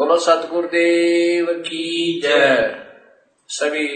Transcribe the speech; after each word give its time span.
बोलो, 0.00 0.16
सतगुरुदेव 0.16 1.46
की 1.50 2.20
जय। 2.20 2.76
सभी 3.48 3.86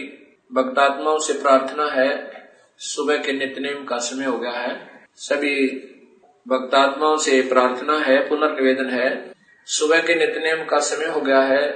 भक्तात्माओं 0.52 1.18
से 1.18 1.32
प्रार्थना 1.32 1.86
है, 1.86 2.30
सुबह 2.78 3.16
के 3.16 3.32
नित्यनेम 3.32 3.84
का 3.84 3.98
समय 3.98 4.24
हो 4.24 4.38
गया 4.38 4.50
है। 4.50 4.90
सभी 5.16 5.66
भक्तात्माओं 6.48 7.16
से 7.16 7.42
प्रार्थना 7.42 7.98
है, 7.98 8.28
पुनर्निवेदन 8.28 8.90
है। 8.90 9.32
सुबह 9.66 10.00
के 10.00 10.14
नित्यनेम 10.14 10.64
का 10.64 10.78
समय 10.78 11.06
हो 11.06 11.20
गया 11.20 11.40
है। 11.40 11.66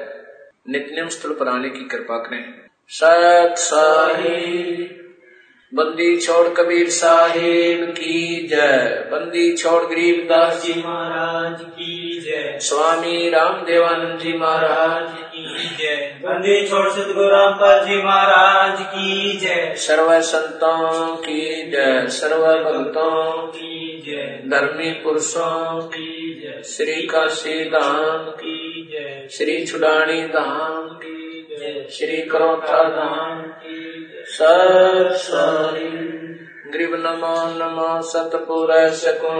नित्यनेम 0.68 1.08
स्थल 1.08 1.30
पर 1.30 1.48
आने 1.48 1.68
की 1.68 1.88
कृपा 1.88 2.18
करें। 2.18 2.54
सत 2.88 3.54
साहिब। 3.58 4.97
बंदी 5.74 6.16
छोड़ 6.16 6.48
कबीर 6.48 6.88
साहिब 6.88 7.90
की 7.90 8.48
जय। 8.48 9.08
बंदी 9.12 9.56
छोड़ 9.56 9.82
गरीबदास 9.84 10.66
जी 10.66 10.82
महाराज 10.86 11.60
की 11.60 12.20
जय। 12.20 12.58
स्वामी 12.60 13.30
राम 13.30 13.66
देवानंद 13.66 14.18
जी 14.20 14.32
महाराज 14.32 15.16
की 15.18 15.76
जय। 15.76 16.20
बंदी 16.24 16.68
छोड़ 16.68 16.88
सतगुरु 16.88 17.28
रामपाल 17.28 17.86
जी 17.86 17.96
महाराज 17.96 18.78
की 18.80 19.36
जय। 19.36 19.74
सर्व 19.76 20.20
संतों 20.20 21.16
की 21.16 21.70
जय। 21.70 22.06
सर्व 22.06 22.42
भक्तों 22.42 23.46
की 23.46 24.02
जय। 24.06 24.42
धर्मी 24.46 24.90
पुरुषों 24.90 25.80
की 25.80 26.40
जय। 26.42 26.62
श्री 26.62 27.02
काशी 27.02 27.64
धाम 27.64 28.30
की 28.30 28.88
जय। 28.92 29.28
श्री 29.30 29.66
छुडानी 29.66 30.22
धाम 30.22 30.88
की 30.88 31.27
श्री 31.90 32.16
कृष्ण 32.16 32.88
धाम 32.88 33.42
की 33.42 34.08
सर 34.26 35.12
सत 35.12 35.74
ग्रीव 36.72 36.94
नमो 36.94 37.34
नमो 37.58 37.90
सतपुर 38.02 38.70
सको 38.92 39.30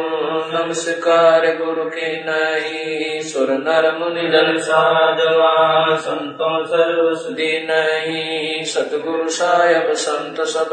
नमस्कार 0.52 1.44
गुरु 1.56 1.84
के 1.90 2.08
नहीं 2.20 3.20
सुर 3.22 3.50
नर 3.58 3.88
मुनि 3.98 4.28
जन 4.28 4.56
साधवा 4.58 5.50
संतों 5.96 6.64
सर्व 6.64 7.14
सुधी 7.14 7.50
नहीं 7.60 8.64
सतगुरु 8.64 9.28
साहेब 9.28 9.92
संत 9.96 10.40
सब 10.46 10.70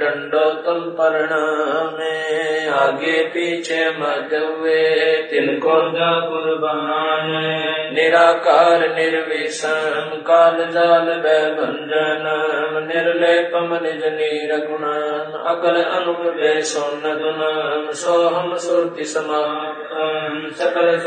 डंडो 0.00 0.44
तुम 0.62 0.82
में 1.92 2.68
आगे 2.70 3.22
पीछे 3.28 3.84
हुए 3.84 4.82
तिनको 5.30 5.78
कुर्बान 6.26 7.30
निराकार 7.94 8.86
निर्विषम, 8.96 10.10
काल 10.26 10.58
जाल 10.72 11.14
भंजन 11.56 12.26
निर्लेपम 12.88 13.78
निज 13.82 14.04
नीर 14.14 14.56
गुणम 14.66 15.32
अकल 15.46 15.75
अनुपे 15.82 16.62
सोन 16.62 17.02
गुणम 17.02 17.90
सोहम 17.92 18.56
सुरति 18.56 19.04
सकल 19.04 20.98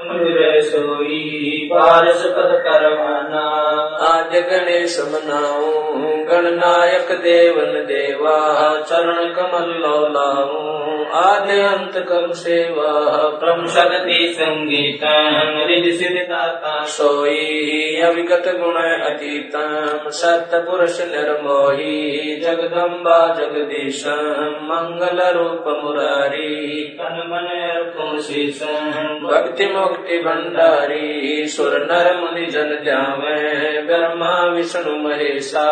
सोई 0.62 1.70
पारस 1.74 2.24
पद 2.26 2.64
करवाना। 2.68 3.46
आज 4.06 4.32
गणेश 4.32 5.00
मनाऊ 5.00 5.86
गणनायक 6.26 7.12
देवन 7.12 7.74
देवा। 7.86 8.80
चरण 8.82 9.34
कमल 9.34 9.82
लाऊ 10.12 10.76
आद 11.14 11.50
अंत 11.50 12.06
कम 12.10 12.32
सेवा। 12.32 12.92
प्रम 13.30 13.66
शक्ति 13.66 14.36
संगीत 14.40 15.00
रिद 15.68 15.96
सिद्धाता 15.96 16.84
सोई 16.84 18.02
अविगत 18.04 18.45
गुण 18.60 18.76
अतीतम 18.78 20.10
सत्य 20.20 20.60
पुरुष 20.66 21.00
निर्मोही 21.12 21.96
जगदम्बा 22.44 23.18
जगदीश 23.38 24.04
मंगल 24.70 25.22
रूप 25.38 25.68
मुरारी 25.84 26.84
तन 27.00 27.22
मन 27.32 27.48
भक्ति 29.24 29.66
मुक्ति 29.74 30.18
भंडारी 30.26 31.46
सुर 31.56 31.76
नर 31.92 32.10
मुनि 32.20 32.46
जन 32.52 32.72
जावे 32.86 33.82
ब्रह्मा 33.88 34.34
विष्णु 34.56 34.96
महेशा 35.04 35.66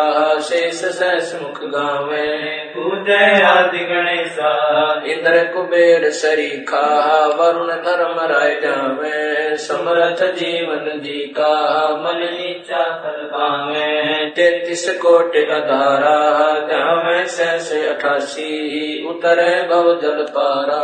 शेष 0.48 0.80
सहस 0.84 1.34
मुख 1.42 1.62
गावे 1.74 2.26
उदय 2.84 3.42
आदि 3.46 3.84
गणेशा 3.90 4.52
इंद्र 5.12 5.44
कुबेर 5.54 6.10
सरीखा 6.20 6.84
वरुण 7.38 7.72
धर्म 7.86 8.20
राय 8.32 8.54
जावे 8.62 9.56
समरथ 9.66 10.22
जीवन 10.38 10.90
जी 11.00 11.18
का 11.38 11.52
मन 12.04 12.22
तैतीस 14.36 14.98
कोटि 14.98 15.38
अधारा 15.38 16.14
जावे 16.68 17.26
सहस 17.26 17.72
अठासी 17.72 19.06
उतरे 19.08 19.62
भव 19.62 20.00
जल 20.00 20.22
पारा 20.30 20.80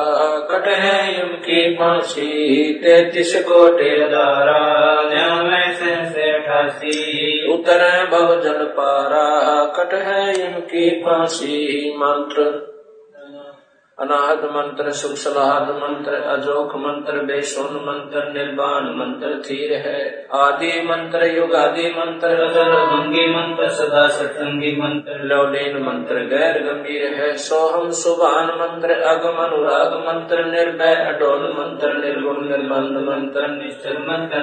कट 0.50 0.68
है 0.68 1.20
यम 1.20 1.28
की 1.28 1.74
फांसी 1.74 2.74
तैतीस 2.74 3.34
कोटि 3.48 3.88
अधारा 4.02 4.58
न्याय 5.02 5.72
से 5.74 6.30
अठासी 6.32 7.52
उतरे 7.52 8.04
भव 8.06 8.40
जल 8.40 8.64
पारा 8.64 9.64
कट 9.76 9.94
है 9.94 10.28
यम 10.40 10.60
की 10.60 10.90
फांसी, 11.00 11.90
मंत्र 11.96 12.69
अनाहत 14.00 14.44
मंत्र 14.44 14.90
सुख 14.90 15.10
सलाहत 15.10 15.62
मंत्र, 15.62 16.14
अजोक 16.14 16.76
मंत्र, 16.76 17.12
बेसुन 17.12 17.76
मंत्र, 17.76 18.32
निर्वाण 18.32 18.82
मंत्र 18.82 19.42
थीर 19.42 19.72
है। 19.72 20.26
आदि 20.34 20.82
मंत्र 20.82 21.24
युग 21.24 21.54
आदि 21.54 21.94
मंत्र 21.98 22.28
भंगी 22.86 23.34
मंत्र 23.34 23.68
सदा 23.68 24.06
सत्संगी 24.06 24.76
मंत्र, 24.82 25.12
लौलीन 25.12 25.82
मंत्र 25.82 26.14
गैर 26.14 26.62
गंभीर 26.62 27.14
है। 27.14 27.36
सोहम 27.36 27.90
सुभान 27.90 28.46
मंत्र 28.46 28.90
अगम 28.90 29.36
अनुराग 29.44 29.92
मंत्र, 29.92 30.44
निर्भय, 30.44 30.94
अडोल 30.94 31.54
मंत्र, 31.58 31.92
निर्गुण 31.92 32.48
निर्बंध 32.48 33.08
मंत्र, 33.08 33.48
निश्चल 33.48 33.92
मंत्र 33.92 34.38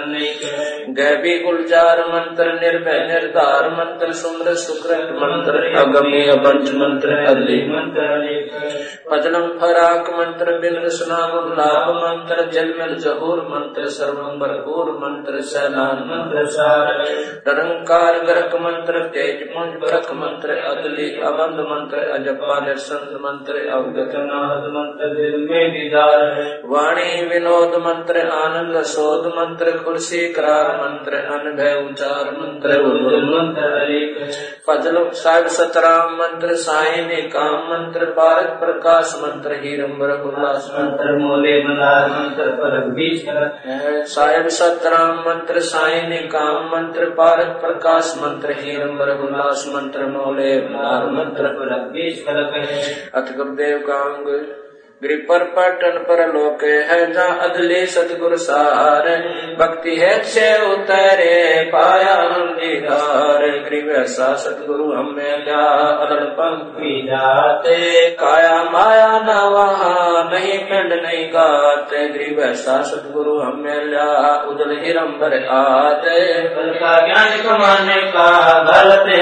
गैबी, 0.90 1.40
गुलजार 1.40 2.00
मंत्र, 2.00 2.46
निर्भय, 2.46 3.08
निर्धार 3.08 3.70
मंत्र 3.70 4.12
सुम्र 4.12 4.54
सुकृत 4.54 5.10
मंत्र, 5.12 5.58
अगम्य 5.76 6.36
पंच 6.38 6.74
मंत्र 6.76 7.14
अदली 7.14 7.66
मंत्र 7.70 9.47
फराक 9.56 10.10
मंत्र 10.10 10.58
बिन 10.60 10.76
रसना 10.76 11.18
लाभ 11.58 11.90
मंत्र 11.96 12.46
जलमल 12.52 12.94
जहूर 12.96 13.42
मंत्र 13.48 13.86
सर्वम 13.90 14.40
भरपूर 14.40 14.92
मंत्र 14.98 15.42
सैलान 15.42 16.04
मंत्र 16.10 16.46
सार। 16.46 17.02
निरंकार 17.48 18.20
गर्क 18.24 18.56
मंत्र 18.62 19.04
तेज 19.08 19.44
पुंज 19.48 19.74
भरक 19.82 20.12
मंत्र 20.14 20.58
अदली 20.68 21.08
अबंध 21.22 21.60
मंत्र 21.70 22.04
अजपा 22.12 22.60
निरसंत 22.60 23.14
मंत्र 23.22 23.66
अवगत 23.70 24.14
नाद 24.26 24.68
मंत्र 24.72 25.10
दिल 25.14 25.38
में 25.50 25.72
दीदार। 25.72 26.26
वाणी 26.66 27.10
विनोद 27.26 27.76
मंत्र 27.86 28.28
आनंद 28.34 28.82
शोध 28.86 29.26
मंत्र 29.38 29.78
कुर्सी 29.78 30.22
करार 30.34 30.68
मंत्र 30.78 31.24
अनभय 31.34 31.74
उचार 31.84 32.32
मंत्र 32.38 32.82
मंत्र 33.26 33.66
फजल 34.68 34.98
साहिब 35.14 35.48
सतराम 35.48 36.16
मंत्र 36.16 36.56
साई 36.58 37.22
काम 37.34 37.56
मंत्र 37.70 38.06
भारत 38.12 38.50
प्रकाश 38.60 39.14
मंत्र 39.18 39.36
हीरम्बर 39.46 40.10
उल्लास 40.10 40.72
मंत्र 40.80 41.18
मोले 41.18 41.64
मलार 41.64 42.10
मंत्र 42.10 42.50
पर 42.50 42.94
साहिब 44.06 44.48
सतराम 44.48 45.20
मंत्र 45.20 45.60
सायन 45.60 46.28
काम 46.28 46.70
मंत्र 46.76 47.10
पारक 47.10 47.48
प्रकाश 47.48 48.16
मंत्र 48.24 48.52
हीरम्बर 48.52 49.10
उल्लास 49.10 49.72
मंत्र 49.76 50.06
मौले 50.06 50.62
मलार 50.62 51.06
मंत्र 51.06 51.48
पर 51.48 51.74
अथ 53.14 53.36
गुरुदेव 53.38 53.84
का 53.90 54.67
अंग 55.04 55.20
पर 55.30 55.44
पटन 55.44 55.98
पर 55.98 56.34
लोक 56.34 56.64
है 56.64 57.14
जा 57.14 57.24
अदले 57.24 57.86
सतगुर 57.86 58.36
सार। 58.36 59.10
भक्ति 59.60 59.96
है 59.96 60.24
से 60.24 60.74
उतरे 60.74 61.64
पाया 61.76 62.16
हम 62.16 62.48
दीदार 62.50 63.46
ग्रीव 63.46 63.92
ऐसा 63.92 64.36
सतगुरु 64.36 64.94
हमें 64.94 65.46
ल्या 65.46 65.66
अदल 66.06 66.26
पंक्ति 66.26 67.02
जाते। 67.06 68.10
काया 68.10 68.64
माया 68.64 69.20
न 69.20 69.50
वहाँ 69.50 70.30
नहीं 70.34 70.60
पिंड 70.60 70.94
नहीं 70.94 71.30
गाते। 71.30 72.08
ग्रीव 72.08 72.54
सा 72.54 72.82
सतगुरु 72.82 73.40
हमें 73.40 73.86
ल्या 73.86 74.42
उदल 74.50 74.78
हिरम्बर 74.84 75.46
आते। 75.46 76.48
का 76.74 77.08
ज्ञान 77.08 77.38
कमाने 77.44 78.02
का 78.02 78.30
गलत 78.64 79.14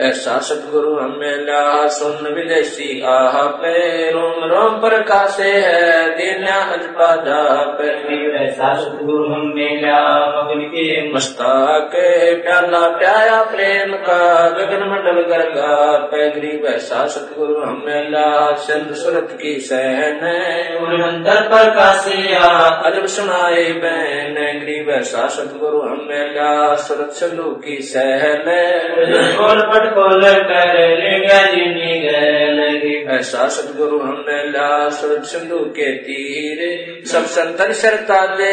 ऐसा 0.00 0.38
सतगुरु 0.38 0.96
हमें 0.98 1.36
ल्या 1.36 1.86
सुन 1.86 2.34
विदेशी 2.34 3.02
आह 3.02 3.42
पे 3.42 4.09
रोम 4.12 4.44
रोम 4.52 4.80
प्रकाशे 4.80 5.52
है 5.66 6.02
दीन्या 6.16 6.60
अजपा 6.76 7.14
जा 7.24 7.40
पे 7.78 7.88
ऐसा 8.40 8.74
सतगुरु 8.74 9.32
हमने 9.32 9.68
ला 9.80 10.00
मगन 10.34 10.60
के 10.66 10.80
के 10.80 11.12
मस्तक 11.12 11.92
प्याला 12.44 12.80
प्याया 12.98 13.40
प्रेम 13.50 13.92
का 14.06 14.18
गगन 14.50 14.82
मंडल 14.90 15.20
गर्गा 15.30 15.72
पैगरी 16.12 16.52
वैसा 16.62 17.06
सतगुरु 17.14 17.56
हमेला 17.62 18.26
चंद 18.64 18.94
सुरत 18.94 19.36
की 19.42 19.54
सहन 19.60 20.24
अंतर 21.00 21.40
प्रकाशिया 21.48 22.48
अजब 22.90 23.06
सुनाए 23.14 23.64
बैन 23.82 24.34
गरीब 24.60 24.90
ऐसा 24.90 25.26
सतगुरु 25.36 25.82
हमेला 25.82 26.50
सुरत 26.84 27.12
सिंधु 27.20 27.50
की 27.64 27.80
सहन 27.90 28.50
खोल 29.36 29.62
पट 29.72 29.90
खोल 29.94 30.28
कर 30.50 30.74
ले 30.98 31.18
गया 31.20 31.42
गए 32.04 32.94
ऐसा 33.18 33.48
सतगुरु 33.56 33.99
हमने 34.02 34.38
ला 34.50 34.88
सुरत 34.88 35.24
सिंधु 35.24 35.58
के 35.76 35.92
तीर। 35.98 36.60
सब 37.06 37.24
संतन 37.26 37.72
शरता 37.72 38.20
दे 38.26 38.52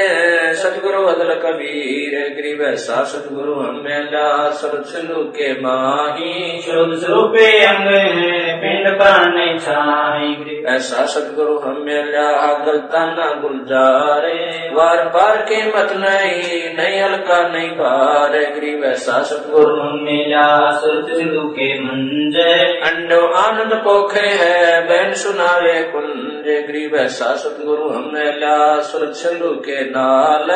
सतगुरु 0.54 1.04
अदल 1.04 1.34
कबीर। 1.44 2.16
गरीब 2.36 2.62
ऐसा 2.62 3.04
सतगुरु 3.04 3.54
हमने 3.54 4.00
ला 4.04 4.50
सुरत 4.52 4.86
सिंधु 4.86 5.24
के 5.38 5.52
माही। 5.62 6.62
शुद्ध 6.62 6.98
स्वरूपे 7.00 7.48
अंग 7.66 7.88
है 7.88 8.56
पिंड 8.58 8.88
नहीं 9.28 9.58
छाई 9.58 10.36
ऐसा 10.76 11.06
सतगुरु 11.06 11.58
हमें 11.60 12.04
ला 12.06 12.54
गलता 12.66 13.06
न 13.06 13.42
गुलजारे। 13.42 14.70
वार 14.74 15.04
पार 15.08 15.38
के 15.42 15.58
मत 15.68 15.94
नहीं 15.96 16.74
नहीं 16.76 17.02
हल्का 17.02 17.48
नहीं 17.48 17.70
भार। 17.70 18.32
गरीब 18.56 18.84
ऐसा 18.84 19.22
सतगुरु 19.24 19.84
मेला 19.98 20.48
सुरत 20.72 21.16
सिंधु 21.16 21.48
के 21.50 21.74
मंजर। 21.80 22.66
अंडो 22.88 23.22
आनंद 23.38 23.74
पोखे 23.74 24.28
है 24.28 24.82
बैन 24.88 25.14
सुनावे 25.38 25.82
कुंज 25.92 26.46
गरीब 26.68 26.94
ऐसा 26.96 27.34
सतगुरु 27.38 27.90
हमने 27.90 28.26
ला 28.40 28.58
सिंधु 28.82 29.50
के 29.66 29.82
नाल 29.90 30.52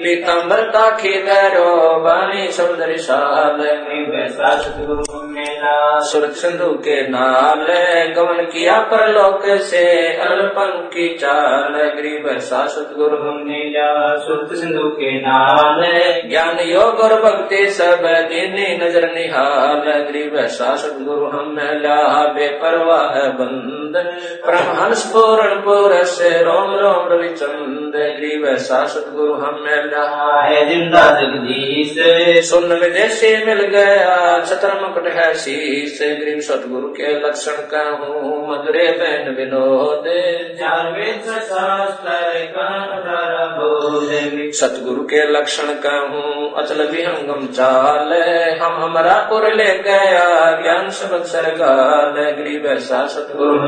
पीताम्बर 0.00 0.60
ताखी 0.70 1.12
धैरो 1.22 1.70
बानी 2.00 2.48
समुद्री 2.52 2.96
साल 2.98 3.60
वैसा 4.10 4.50
सतगुरु 4.56 6.32
सिंधु 6.40 6.68
के 6.86 6.96
नाल 7.08 7.64
गमन 8.16 8.42
किया 8.52 8.78
परलोक 8.90 9.46
से 9.70 9.86
अल्पन 10.26 10.74
की 10.92 11.08
चाल 11.16 11.80
गरीब 11.96 12.28
ऐसा 12.36 12.66
सतगुरु 12.74 13.32
मेला 13.38 13.88
सुरत 14.26 14.54
सिंधु 14.58 14.90
के 15.00 15.14
नाल 15.20 15.80
ज्ञान 16.28 16.60
योग 16.68 17.00
और 17.06 17.14
भक्ति 17.22 17.64
सब 17.78 18.06
दीनी 18.28 18.68
नज़र 18.84 19.10
निहाल 19.14 19.90
गरीब 20.02 20.36
ऐसा 20.44 20.76
सतगुरु 20.84 21.26
हम 21.28 21.58
ला 21.82 21.98
बेपरवाह 22.34 23.18
बंद। 23.40 23.94
परमहंस 24.46 25.04
पूर्ण 25.06 25.60
पुरस 25.60 26.18
रोम 26.42 26.74
रोम 26.76 27.08
रविचंद 27.12 27.94
ऐसा 28.46 28.84
सतगुरु 28.86 29.34
हम 29.34 29.64
ला 29.86 30.04
है 30.42 30.64
ज़िंदा 30.68 31.04
जगदीश 31.10 31.94
सुन 32.48 32.72
विदेशी 32.72 33.30
मिल 33.44 33.60
गया 33.66 34.16
छत्र 34.44 34.72
मुकुट 34.80 35.06
है 35.08 35.32
शीश 35.34 35.98
गरीब 36.02 36.40
सतगुरु 36.40 36.88
के 36.88 37.12
लक्षण 37.20 37.60
का 37.72 37.82
हूँ 37.90 38.36
मधुरे 38.50 38.86
बैन 38.92 39.34
विनोद। 39.36 40.06
सतगुरु 44.54 45.02
के 45.04 45.24
लक्षण 45.32 45.72
का 45.84 45.96
हूँ 46.02 46.52
अचल 46.56 46.82
विहंगम 46.86 47.46
चाल 47.46 48.12
हम 48.62 48.82
हमारा 48.82 49.14
पुर 49.30 49.48
ले 49.54 49.70
गया 49.82 50.24
ज्ञान 50.62 50.90
सबक 50.90 51.24
सरगाल 51.26 52.14
गरीब 52.38 52.66
ऐसा 52.66 53.06
सतगुरु 53.06 53.58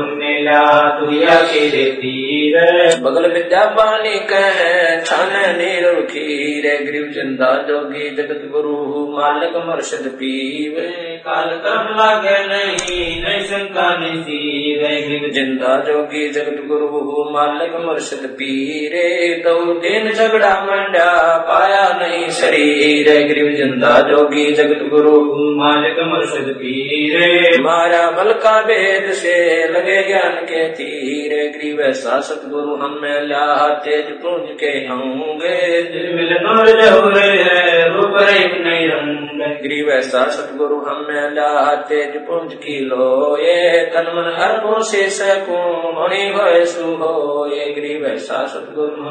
मेला 0.49 0.99
दुनिया 0.99 1.35
के 1.41 1.85
तीर 1.91 2.55
बगल 3.01 3.31
विद्या 3.33 3.65
पानी 3.65 4.19
कह, 4.29 4.57
छान 5.01 5.31
नीर 5.57 6.07
खीर 6.09 6.65
गरीब 6.85 7.11
ज़िंदा 7.13 7.51
जोगी, 7.67 8.09
जगत 8.15 8.41
गुरु, 8.51 8.75
मालिक 9.17 9.55
मर्शद 9.67 10.07
पीवे 10.19 10.87
काल 11.19 11.49
कर्म 11.57 11.89
लागे 11.95 12.37
नहीं 12.47 13.21
नहीं 13.23 13.41
शंका 13.41 13.87
नहीं 13.99 14.21
सीवे 14.21 15.29
ज़िंदा 15.31 15.75
जोगी, 15.87 16.29
जगत 16.29 16.63
गुरु, 16.67 16.89
मालिक 17.31 17.75
मुर्शद 17.85 18.25
पीरे। 18.39 19.05
दो 19.45 19.55
दिन 19.73 20.11
झगड़ा 20.11 20.53
मंडा, 20.61 21.37
पाया 21.49 21.85
नहीं 21.99 22.29
शरीर। 22.29 23.09
गरीब 23.27 23.55
ज़िंदा 23.55 23.99
जोगी, 24.09 24.51
जगत 24.53 24.87
गुरु, 24.89 25.15
मालिक 25.57 25.99
मुर्शद 26.07 26.53
पीरे। 26.53 27.57
मारा 27.59 28.09
बल 28.11 28.31
का 28.33 28.59
वेद 28.59 29.11
से 29.13 29.37
लगे 29.67 30.01
ज्ञान 30.07 30.38
के 30.41 30.67
तीर 30.69 31.33
ग्रीव 31.51 31.81
ऐसा 31.81 32.19
सतगुरु 32.19 32.75
हमें 32.75 33.27
ला 33.27 33.45
तेज 33.85 34.11
पुंज 34.21 34.49
के 34.59 34.71
होंगे। 34.87 35.57
दिल 35.83 36.13
मिल 36.15 36.33
नूर 36.41 36.69
जहुरे 36.81 37.27
रूप 37.89 38.17
रेख 38.19 38.53
नहीं 38.61 38.87
रंग 38.87 39.17
गरीब 39.59 39.89
ऐसा 39.89 40.23
सतगुरु 40.29 40.79
हमें 40.79 41.29
ला 41.31 41.75
तेज 41.89 42.15
पुंज 42.27 42.53
की 42.53 42.79
लोए। 42.85 43.85
तन 43.85 44.11
मन 44.15 44.31
अर्पों 44.43 44.79
से 44.81 45.09
सकूँ 45.09 45.93
मणि 45.93 46.23
होए 46.29 46.63
सुहो 46.65 47.45
ये 47.47 47.65
गरीब 47.73 48.05
ऐसा 48.05 48.45
सतगुरु 48.47 49.09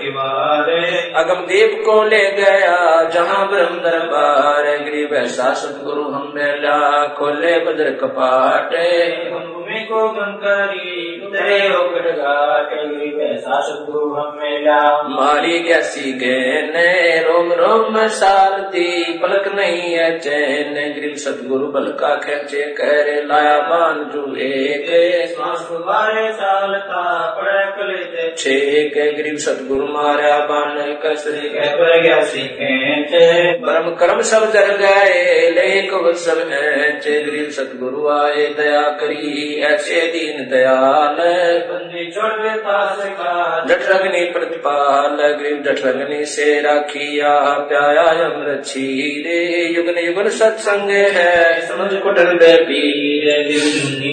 के 0.00 0.10
बारे 0.10 0.80
अगम 1.16 1.40
दीप 1.46 1.72
को 1.86 2.02
ले 2.04 2.24
गया 2.32 3.04
जहाँ 3.08 3.48
ब्रह्म 3.48 3.78
दरबार। 3.80 4.64
गरीब 4.80 5.14
ऐसा 5.14 5.52
सतगुरु 5.54 6.02
हमें 6.10 6.60
ला 6.62 6.80
खोले 7.18 7.58
बद्र 7.60 7.90
कपाट। 8.00 8.74
को 9.84 10.08
गंकारी 10.10 11.20
उतरे 11.26 11.58
घाट 12.12 12.72
हमेला। 14.16 14.80
मारी 15.08 15.58
कैसी 15.60 16.12
गैने 16.12 16.90
रोम 17.22 17.52
रोम 17.52 18.06
सारती 18.06 19.18
पलक 19.18 19.48
नहीं 19.54 19.92
है 19.92 20.18
चैन। 20.18 20.74
गरीब 20.94 21.14
सतगुरु 21.16 21.66
बल 21.66 21.86
का 21.92 22.14
खेचे 22.16 22.62
कर 22.72 23.10
लाया 23.26 23.58
बान 23.60 24.04
जू 24.14 24.24
एक। 24.36 24.86
साल 26.32 26.74
का 26.74 27.04
पड़े 27.30 27.64
कले 27.70 28.04
दे 28.04 28.34
छेक 28.38 28.94
गरीब 29.16 29.36
सतगुरु 29.36 29.86
मारा 29.86 30.38
बान 30.46 30.76
कसरी। 31.04 31.48
कह 31.48 31.74
पर 31.74 32.00
गया 32.02 32.22
सीखे 32.22 32.70
ब्रह्म 33.58 33.94
कर्म 33.94 34.20
सब 34.22 34.50
जर 34.52 34.76
गए 34.76 35.50
लेक 35.50 35.90
सब 36.16 36.38
ऐच। 36.52 37.08
गरीब 37.26 37.48
सतगुरु 37.50 38.08
आए 38.08 38.46
दया 38.58 38.82
करी 39.00 39.62
ऐसे 39.70 40.00
दीन 40.00 40.50
दयाल 40.50 41.16
जठरग्नि 43.68 44.30
प्रतिपाल 44.32 45.16
गरीब 45.32 45.62
जठरग्नि 45.64 46.24
से 46.24 46.60
राखिया, 46.60 47.40
प्याया 47.68 48.02
अमृत 48.02 48.62
छीरे। 48.66 49.68
युगन 49.76 49.98
युगन 49.98 50.28
सत्संग 50.28 50.90
है, 50.90 51.60
समझ 51.66 52.02
कुटन 52.02 52.38
पीरे 52.42 53.50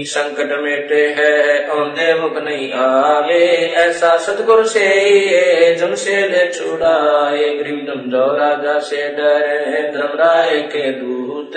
संकट 0.04 0.60
मेटे 0.62 1.16
है, 1.18 1.68
औंधे 1.68 2.14
मुख 2.14 2.44
नहीं 2.44 2.74
आवे। 2.74 3.48
ऐसा 3.76 4.18
सतगुरु 4.18 4.64
से 4.64 5.76
जम 5.76 5.96
से 5.96 6.28
ले 6.28 6.48
छुड़ाए। 6.48 7.44
गरीब 7.56 7.86
जम 7.88 8.12
जो 8.12 8.38
राजा 8.38 8.80
से 8.80 8.98
डरे 8.98 9.92
धर्मराय 9.92 10.56
के 10.56 10.92
दूत। 10.92 11.52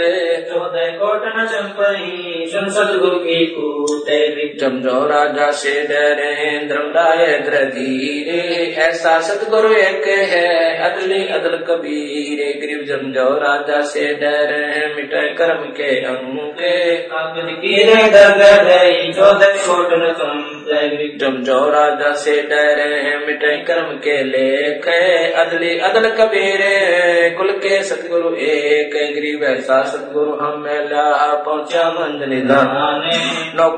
चौदह 0.48 0.86
कोट 0.86 1.22
न 1.26 1.46
चंपई 1.52 2.44
सुन 2.52 2.68
सतगुरु 2.68 3.18
की 3.18 3.46
कूते 3.90 4.20
जो 4.58 5.06
राजा 5.06 5.50
से 5.50 5.82
डरे 5.82 6.66
धर्मराय 6.66 7.26
धीरे 7.64 8.74
ऐसा 8.78 9.20
सतगुरु 9.20 9.72
एक 9.72 10.08
है 10.08 10.78
अदली 10.78 11.26
अदल 11.28 11.56
कबीरे। 11.56 12.52
गरीब 12.52 12.84
जम 12.88 13.12
जो 13.12 13.38
राजा 13.38 13.80
से 13.80 14.14
डरे 14.14 14.94
मिटे 14.94 15.34
कर्म 15.34 15.62
के 15.80 16.04
अंगे। 16.04 17.08
जम 21.18 21.36
जो 21.42 21.70
राजा 21.70 22.12
से 22.14 22.42
डरे 22.42 23.26
मिटे 23.26 23.56
कर्म 23.56 23.96
के 23.96 24.24
लेख 24.24 24.88
अदली 25.36 25.78
अदल 25.78 26.10
कबीरे 26.10 27.30
कुल 27.30 27.50
के 27.50 27.82
सतगुरु 27.82 28.34
एक। 28.34 28.90
गरीब 29.16 29.44
ऐसा 29.44 29.82
सतगुरु 29.82 30.32
हम 30.32 30.64
ला 30.66 31.34
पहुँचा 31.34 31.90
मंद 31.90 32.22
निधान 32.28 33.10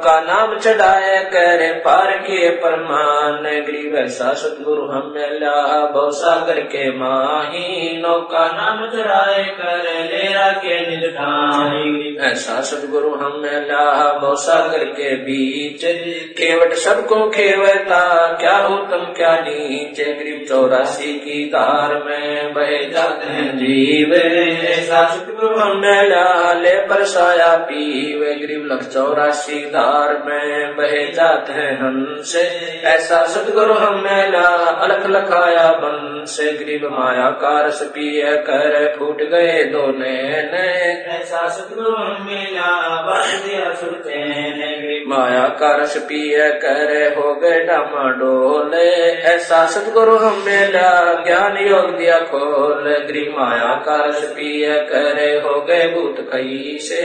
नौका 0.03 0.21
नाम 0.21 0.59
चढ़ाए 0.59 1.25
करे 1.25 1.73
पार 1.73 2.11
के 2.11 2.51
परमान 2.51 3.43
गरीब 3.43 3.95
ऐसा 3.97 4.33
सतगुरु 4.33 4.83
हम 4.83 5.15
ला 5.17 5.87
बहु 5.87 6.11
सागर 6.11 6.61
के 6.61 6.91
माही 6.99 8.03
नौका 8.03 8.47
नाम 8.47 8.91
चढ़ाए 8.91 9.45
करे 9.45 10.03
लेरा 10.05 10.53
के 10.53 10.81
निज 10.81 12.21
ऐसा 12.21 12.61
सतगुरु 12.61 13.15
हम 13.15 13.43
ला 13.45 14.13
बहु 14.13 14.35
सागर 14.37 14.85
के 14.85 15.17
बीच 15.17 15.85
केवट 16.39 16.73
सबको 16.73 17.31
खेवता, 17.31 18.33
क्या 18.41 18.57
हो 18.57 18.77
तुम, 18.77 19.05
क्या 19.15 19.37
नीचे, 19.41 20.05
गरीब 20.05 20.47
चौरासी 20.49 21.13
की 21.13 21.45
धार 21.47 21.95
में 22.05 22.55
बहे 22.55 22.91
जाते 22.91 23.27
हैं 23.27 23.57
जीव। 23.57 24.15
ऐसा 24.67 25.07
सतगुरु 25.07 25.57
हम 25.57 25.83
लाले 25.85 26.75
परसाया 26.77 27.57
पीवे, 27.57 28.35
गरीब 28.35 28.69
लख 28.73 28.83
चौरासी 28.83 29.61
धार 29.93 30.23
में 30.27 30.77
बहे 30.77 31.07
जाते 31.13 31.53
हैं 31.53 31.73
हंस 31.77 32.37
ऐसा 32.85 33.23
सतगुरु 33.25 33.75
हम 33.75 34.05
ला 34.31 34.47
अलख 34.85 35.07
लखाया 35.07 35.69
बंस 35.73 36.37
गरीब 36.41 36.59
गरीब 36.63 36.85
माया 36.93 37.31
कारस 37.31 37.83
पिय 37.95 38.23
कर 38.47 38.95
फूट 38.99 39.23
गए 39.23 39.65
दो 39.65 39.87
नैन। 39.99 40.55
ऐसा 41.13 41.43
मिला 42.21 43.03
बात 43.03 43.27
दिया 43.45 43.75
सुनते 43.75 44.21
माया 45.09 45.49
कारस 45.61 45.97
पिय 46.09 46.39
कर 46.65 46.93
हो 47.17 47.35
गए 47.35 47.65
डामाडोल 47.65 48.75
ऐसा 48.75 49.67
सतगुरु 49.67 50.17
हम 50.17 50.43
मिला 50.47 50.91
ज्ञान 51.25 51.59
योग 51.59 51.91
दिया 51.99 52.19
खोल। 52.21 52.89
गरीब 53.09 53.35
माया 53.39 53.75
कारस 53.89 54.25
पिय 54.37 54.67
कर 54.93 55.21
हो 55.47 55.61
गए 55.61 55.87
भूत 55.89 56.17
कई 56.33 56.79
से। 56.81 57.03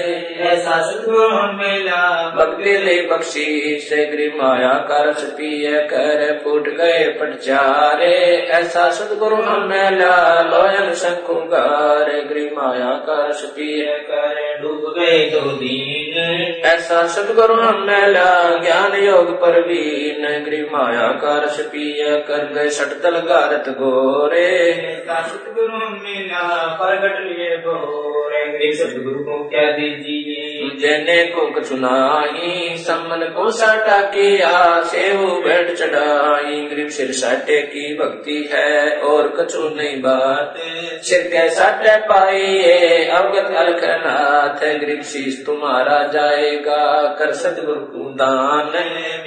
ऐसा 0.47 0.81
सतगुरु 0.81 1.27
मिला 1.57 2.05
भक्ति 2.37 2.76
ले 2.79 3.01
बख्शी 3.01 3.77
से 3.79 4.27
माया 4.35 4.73
करस 4.73 5.23
पिय 5.23 5.71
कर, 5.71 6.41
फूट 6.43 6.69
गए 6.69 7.17
पटचारे 7.21 8.15
ऐसा 8.35 8.89
सदगुरु 8.89 9.35
मेला 9.35 10.41
लोयन 10.41 10.93
शंकुगार 10.93 12.27
माया 12.57 12.91
करस 12.93 13.41
पिय 13.41 13.85
कर, 13.85 14.59
डूब 14.61 14.93
गए 14.97 15.29
दो 15.29 15.39
दीन। 15.39 16.17
ऐसा 16.65 17.07
सदगुरु 17.07 17.55
मेला 17.55 18.57
ज्ञान 18.57 19.03
योग 19.03 19.41
परवीन। 19.41 20.27
माया 20.73 21.07
करस 21.07 21.59
पिय 21.59 22.25
कर, 22.27 22.53
गए 22.53 22.69
सटतल 22.69 23.17
गारत 23.17 23.69
गोरे। 23.69 24.69
ऐसा 24.71 25.21
सतगुरु 25.21 25.77
मिला 25.77 26.77
प्रगट 26.81 27.19
लिए 27.19 27.57
गोरे। 27.57 28.27
सतगुरु 28.73 29.19
को 29.19 29.49
क्या 29.49 29.71
दीजिए 29.71 30.56
जने 30.75 31.23
को 31.23 31.51
कछुनाई 31.51 32.75
सम्मन 32.77 33.33
को 33.35 33.51
साटा 33.51 34.01
किया 34.01 34.81
से 34.83 35.13
बैठ 35.17 35.71
चढ़ाई। 35.71 36.61
ग्रीब 36.61 36.87
सिर 36.87 37.11
साटे 37.11 37.61
की 37.61 37.97
भक्ति 37.97 38.49
है 38.53 38.99
और 39.01 39.27
कछु 39.27 39.69
नहीं 39.75 40.01
बात। 40.01 40.55
सिर 41.01 41.21
के 41.21 41.49
साटे 41.49 41.97
पाइए। 41.97 43.05
अवगत 43.05 43.55
अलखनाथ 43.55 44.79
ग्रीब 44.79 45.01
शीश 45.01 45.43
तुम्हारा 45.45 46.11
जाएगा। 46.13 47.15
कर 47.19 47.31
सतगुरु 47.31 47.79
को 47.79 48.09
दान। 48.09 48.71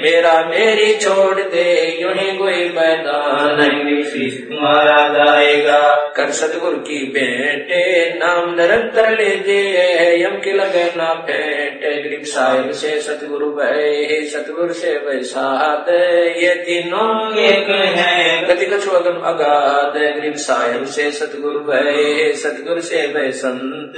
मेरा 0.03 0.45
मेरी 0.51 0.95
छोड़ 0.95 1.41
दे 1.41 1.99
यूँ 2.03 2.13
ही 2.13 2.39
कोई 2.39 2.69
मैदान। 2.69 3.57
ग्रीब 3.57 4.01
तुम्हारा 4.51 5.25
जाएगा। 5.25 6.13
कर 6.17 6.31
सतगुरु 6.31 6.77
की 6.77 7.07
बेटे 7.07 8.15
नाम 8.19 8.55
निरंतर 8.55 9.11
लीजिए 9.11 10.25
यम 10.25 10.31
की 10.31 10.53
लगे 10.53 10.85
ना 10.85 11.15
भेंट 11.15 12.07
ग्रीब 12.07 12.23
साहिब 12.23 12.71
से 12.71 13.01
सतगुरु 13.01 13.47
भय 13.47 14.07
सतगुरु 14.21 14.73
से 14.73 14.93
वैसाद। 14.99 15.87
ये 16.37 16.55
तीनों 16.55 17.37
एक 17.37 17.69
है। 17.99 18.47
गति 18.47 18.67
कछु 18.67 18.91
अगम 18.91 19.21
अगाध। 19.21 20.21
ग्रीब 20.21 20.35
साहिब 20.35 20.85
से 20.85 21.11
सतगुरु 21.11 21.60
भय 21.67 22.33
सतगुरु 22.35 22.81
से 22.81 23.07
वै 23.07 23.31
संत 23.33 23.97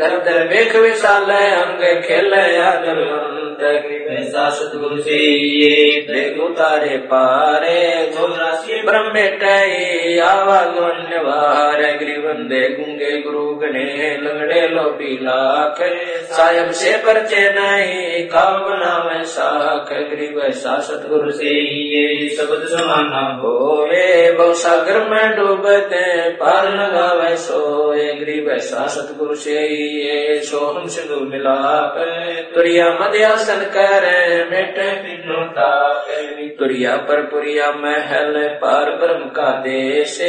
धर 0.00 0.18
धर 0.24 0.46
वेख 0.48 0.76
विशाल 0.76 1.30
अंग 1.30 1.82
खेल 2.02 2.34
आदरवंत 2.34 3.62
ऐसा 4.10 4.48
सतगुरु 4.50 4.98
से 5.02 5.18
ये 5.60 5.74
वेग 6.10 6.40
उतारे 6.42 6.96
पारे 7.12 7.80
चौरासी 8.14 8.82
ब्रह्म 8.82 9.26
टई 9.40 10.18
आवागण्यवार 10.18 11.82
गिरिवंदे 11.98 12.62
गुंगे 12.68 13.12
गुरु 13.22 13.44
गणे 13.54 13.84
लंगड़े 14.22 14.66
लोभी 14.68 15.12
लाख। 15.22 15.82
सायब 16.32 16.70
से 16.72 16.92
परचे 16.96 17.42
नहीं 17.50 18.24
काम 18.28 18.60
बनावे 18.60 19.22
साख। 19.24 19.92
गरीब 20.10 20.38
ऐसा 20.44 20.78
सतगुरु 20.80 21.30
से 21.30 21.54
ये 21.92 22.28
शब्द 22.28 22.66
समाना 22.68 23.24
होवे 23.42 24.06
बहुसागर 24.32 24.98
में 25.08 25.36
डूबते 25.36 26.04
पार 26.40 26.68
लगावे 27.04 27.36
सोए 27.36 28.14
गरीब 28.14 28.48
ऐसा 28.48 28.86
सतगुरु 28.86 29.34
से 29.34 29.52
ये 29.68 30.40
सोहम 30.40 30.86
सिंधु 30.86 31.20
मिलाप 31.20 31.94
तुरिया 32.54 32.86
मध्यासन 33.00 33.60
करे 33.76 34.44
ताप 35.50 36.06
तुरिया 36.58 36.96
पर 36.96 37.22
पुरिया 37.22 37.70
महल 37.72 38.48
पार 38.62 38.90
ब्रह्म 38.92 39.28
का 39.28 39.50
देश। 39.60 40.20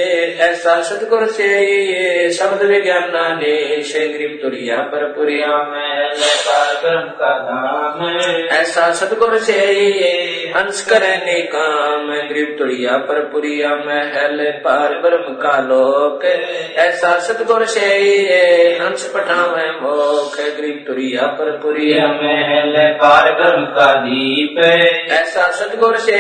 ऐसा 0.41 0.82
सतगुरु 0.82 1.25
से 1.25 1.48
ये 1.70 2.29
शब्द 2.29 2.62
विज्ञान 2.63 3.12
देश। 3.36 3.94
गरीब 3.96 4.39
तुरिया 4.41 4.77
पर 4.77 5.05
पुरिया 5.12 5.48
महल 5.48 6.24
पार 6.48 6.74
ब्रह्म 6.82 7.10
का 7.10 7.34
धाम 7.39 8.20
ऐसा 8.51 8.91
सतगुरु 8.94 9.39
से 9.39 9.60
ये 9.82 10.44
हंस 10.55 10.89
करने 10.89 11.41
काम 11.41 12.07
गरीब 12.07 12.55
तुरिया 12.59 12.97
पर 12.97 13.19
पुरिया 13.19 13.69
महल, 13.69 14.51
पार 14.51 14.93
ब्रह्म 15.00 15.33
का 15.33 15.59
लोक। 15.62 16.25
ऐसा 16.77 17.19
सतगुर 17.19 17.65
से 17.65 17.79
हंस 18.81 19.12
पठावे 19.15 19.71
मोख। 19.71 20.38
गरीब 20.57 20.83
तुरिया 20.88 21.21
पर 21.27 21.51
पुरिया 21.51 22.07
महल, 22.07 22.93
पार 22.93 23.33
ब्रह्म 23.33 23.65
का 23.65 23.93
दीप। 24.01 24.59
ऐसा 25.12 25.51
सतगुर 25.51 25.97
से 25.97 26.19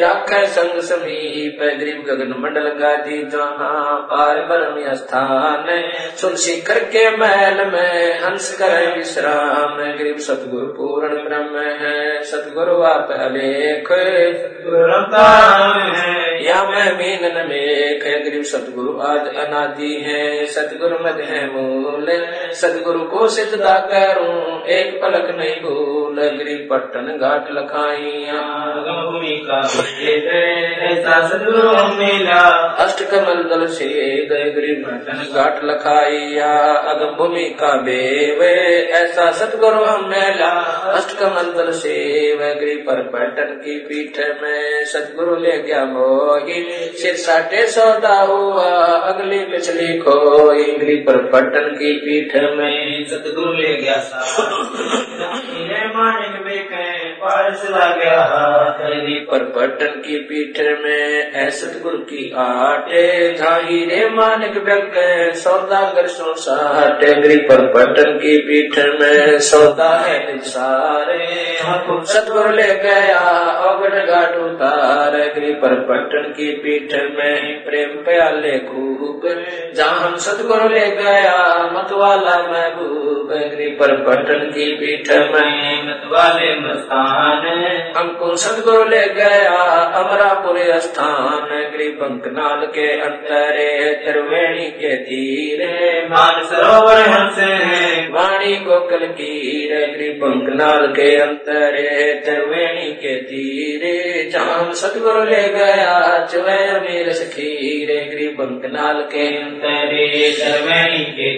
राख 0.00 0.34
संग 0.34 0.80
समीप। 0.80 1.58
गरीब 1.80 2.04
गगन 2.08 2.34
मंडल 2.38 2.68
गादी 2.68 3.22
जहाँ 3.22 4.08
पार 4.12 4.36
ब्रह्म 4.36 4.94
स्थान। 4.94 5.92
सुन 6.16 6.34
शिखर 6.36 6.78
के 6.78 7.16
महल 7.16 7.66
में 7.66 8.20
हंस 8.20 8.58
कर 8.58 8.96
विश्राम। 8.98 9.76
गरीब 9.98 10.16
सतगुरु 10.18 10.66
पूर्ण 10.66 11.08
ब्रह्म 11.08 11.58
है, 11.58 12.22
सतगुरु 12.22 12.82
आप 14.94 15.14
अलेख 15.14 16.33
या 16.42 16.64
मैं 16.70 16.98
मीन 16.98 17.20
न 17.24 17.46
मेख 17.48 18.28
गरीब 18.28 18.42
सतगुरु 18.42 19.00
आज 19.00 19.36
अनादि 19.36 20.04
है। 20.06 20.46
सतगुरु 20.46 20.94
मद 20.94 21.20
है 21.20 21.52
मूल। 21.52 22.06
सतगुरु 22.52 23.00
को 23.00 23.28
सिद्धता 23.28 23.78
करूँ 23.78 24.62
एक 24.62 25.02
पलक 25.02 25.36
नहीं 25.38 25.56
भूल। 25.56 26.16
गरीब 26.20 26.68
पट्टन 26.70 27.18
घाट 27.20 27.46
लखाइया। 27.50 28.40
मिला 31.94 32.76
अष्ट 32.78 33.10
कमल 33.10 33.42
दल 33.42 33.66
से 33.66 33.86
गरीब 34.26 34.84
पट्टन 34.86 35.18
घाट 35.34 35.64
लखाइया। 35.64 36.52
अगम 36.72 37.16
भूमि 37.16 37.56
का 37.60 37.76
बेव, 37.76 38.42
ऐसा 38.94 39.30
सतगुरु 39.30 39.84
हम 39.84 40.08
मेला। 40.08 40.50
अष्ट 40.94 41.18
कमल 41.18 41.64
दल 41.64 41.70
से 41.70 41.94
गरीब 42.36 42.84
पर 42.86 43.02
पट्टन 43.02 43.54
की 43.54 43.78
पीठ 43.78 44.18
में। 44.42 44.84
सतगुरु 44.84 45.36
ले 45.36 45.58
गया 45.58 45.84
मोही 46.24 46.60
सिर 46.98 47.16
साटे 47.16 47.66
सौदा 47.66 48.18
हुआ 48.22 48.70
अगली 49.10 49.38
पिछली 49.44 49.98
खोई 49.98 50.64
गरीब 50.76 51.04
पर 51.06 51.16
पट्टन 51.32 51.68
की 51.74 51.92
पीठ 51.98 52.36
में 52.54 53.04
सतगुरु 53.06 53.52
ले 53.52 53.74
गया 53.76 53.96
मानिक 55.94 56.40
बेके 56.44 56.84
पारस 57.14 57.62
ला 57.70 57.86
गया 57.96 58.22
गरीब 58.78 59.26
पर 59.30 59.44
पट्टन 59.56 60.00
की 60.00 60.18
पीठ 60.20 60.60
में 60.82 61.32
है 61.34 61.48
सतगुरु 61.50 61.98
की 61.98 62.24
आटे 62.38 63.04
जाहिरे 63.34 64.08
मानिक 64.10 64.56
व्यक 64.64 64.98
सौदागर 65.36 66.06
सो 66.06 66.34
साठ 66.36 67.04
गरीब 67.20 67.46
पर 67.48 67.66
पटन 67.74 68.18
की 68.18 68.36
पीठ 68.40 68.78
में 69.00 69.38
सौदा 69.50 69.90
है 69.98 70.38
सारे 70.48 71.22
सतगुरु 72.04 72.50
ले 72.52 72.68
गया 72.82 73.18
अवगढ़ 73.68 73.98
घाट 74.06 74.36
उतार। 74.36 75.14
गरीब 75.34 75.56
पर 75.56 75.74
पट्टन 76.14 76.32
की 76.32 76.50
पीठ 76.50 76.94
में 76.94 77.42
ही 77.42 77.54
प्रेम 77.54 77.88
प्याले 77.88 78.58
खूब। 78.58 79.44
जहाँ 79.74 80.08
हम 80.08 80.16
सतगुरु 80.16 80.68
ले 80.68 80.90
गया, 80.90 81.56
मतवाला 81.72 82.52
महबूब। 82.52 83.14
पर 83.80 83.96
पट्टन 83.96 84.38
की 84.38 84.74
पीठ 84.74 85.10
में 85.10 85.94
वाले 86.10 86.60
मस्तान। 86.60 87.46
हमको 87.96 88.36
सदगुरु 88.36 88.84
ले 88.84 89.08
गया, 89.08 89.52
अमरापुर 89.94 90.78
स्थान। 90.78 91.48
गरीब 91.50 92.22
नाल 92.26 92.66
के 92.66 93.00
अंतरे, 93.00 93.94
त्रिवेणी 93.94 94.70
के 94.70 94.96
तीरे। 94.96 96.06
मान 96.08 96.44
सरोवर 96.44 97.02
हमसे 97.02 97.54
वाणी 98.08 98.56
गोकल 98.56 99.06
कीर। 99.06 99.76
गरीब 99.78 100.20
नाल 100.54 100.86
के 100.86 101.16
अंतरे, 101.16 102.20
त्रिवेणी 102.24 102.92
के 102.92 103.16
तीरे। 103.16 104.30
जहाँ 104.30 104.72
सतगुरु 104.72 105.24
ले 105.24 105.48
गया 105.48 106.03
चुवे 106.30 106.80
मेर 106.80 107.12
सखीर, 107.12 107.88
गरीब 108.14 108.36
नाल 108.72 109.00
के 109.02 109.26
अंतरे 109.36 110.32
त्रिवेणी 110.32 111.04
के 111.04 111.34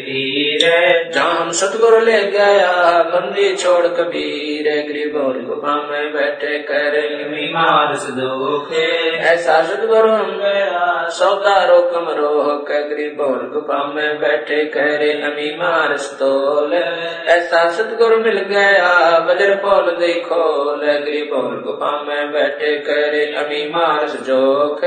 सतगुरु 1.52 2.00
ले 2.00 2.22
गया, 2.22 3.02
बंदी 3.02 3.56
छोड़ 3.56 3.86
कबीर, 3.86 4.86
गरीब 4.88 5.16
और 5.16 5.42
गुफा 5.42 5.76
नाम 5.76 6.12
बैठे 6.12 6.58
करे 6.58 7.06
ऐसा 9.18 9.62
सदगुरु 9.62 10.10
हम 10.10 10.38
गया 10.38 11.08
सौदा 11.08 11.64
रोकम 11.64 12.10
रोह 12.10 12.52
गरीब 12.70 13.20
और 13.20 13.50
गुफा 13.54 13.92
में 13.94 14.20
बैठे 14.20 14.64
करे 14.64 15.12
अमी 15.12 15.56
मारस 15.56 16.16
तोल। 16.22 16.74
ऐसा 17.28 17.70
सदगुरु 17.70 18.16
मिल 18.16 18.38
गया, 18.38 19.18
बजर 19.18 19.54
पोल 19.54 19.90
देखो 19.90 20.76
गरीब 20.76 21.32
और 21.32 21.62
गुफा 21.62 22.02
में 22.02 22.32
बैठे 22.32 22.76
करे 22.78 23.24
अमी 23.26 23.70
मारस 23.70 24.12
जोख 24.56 24.84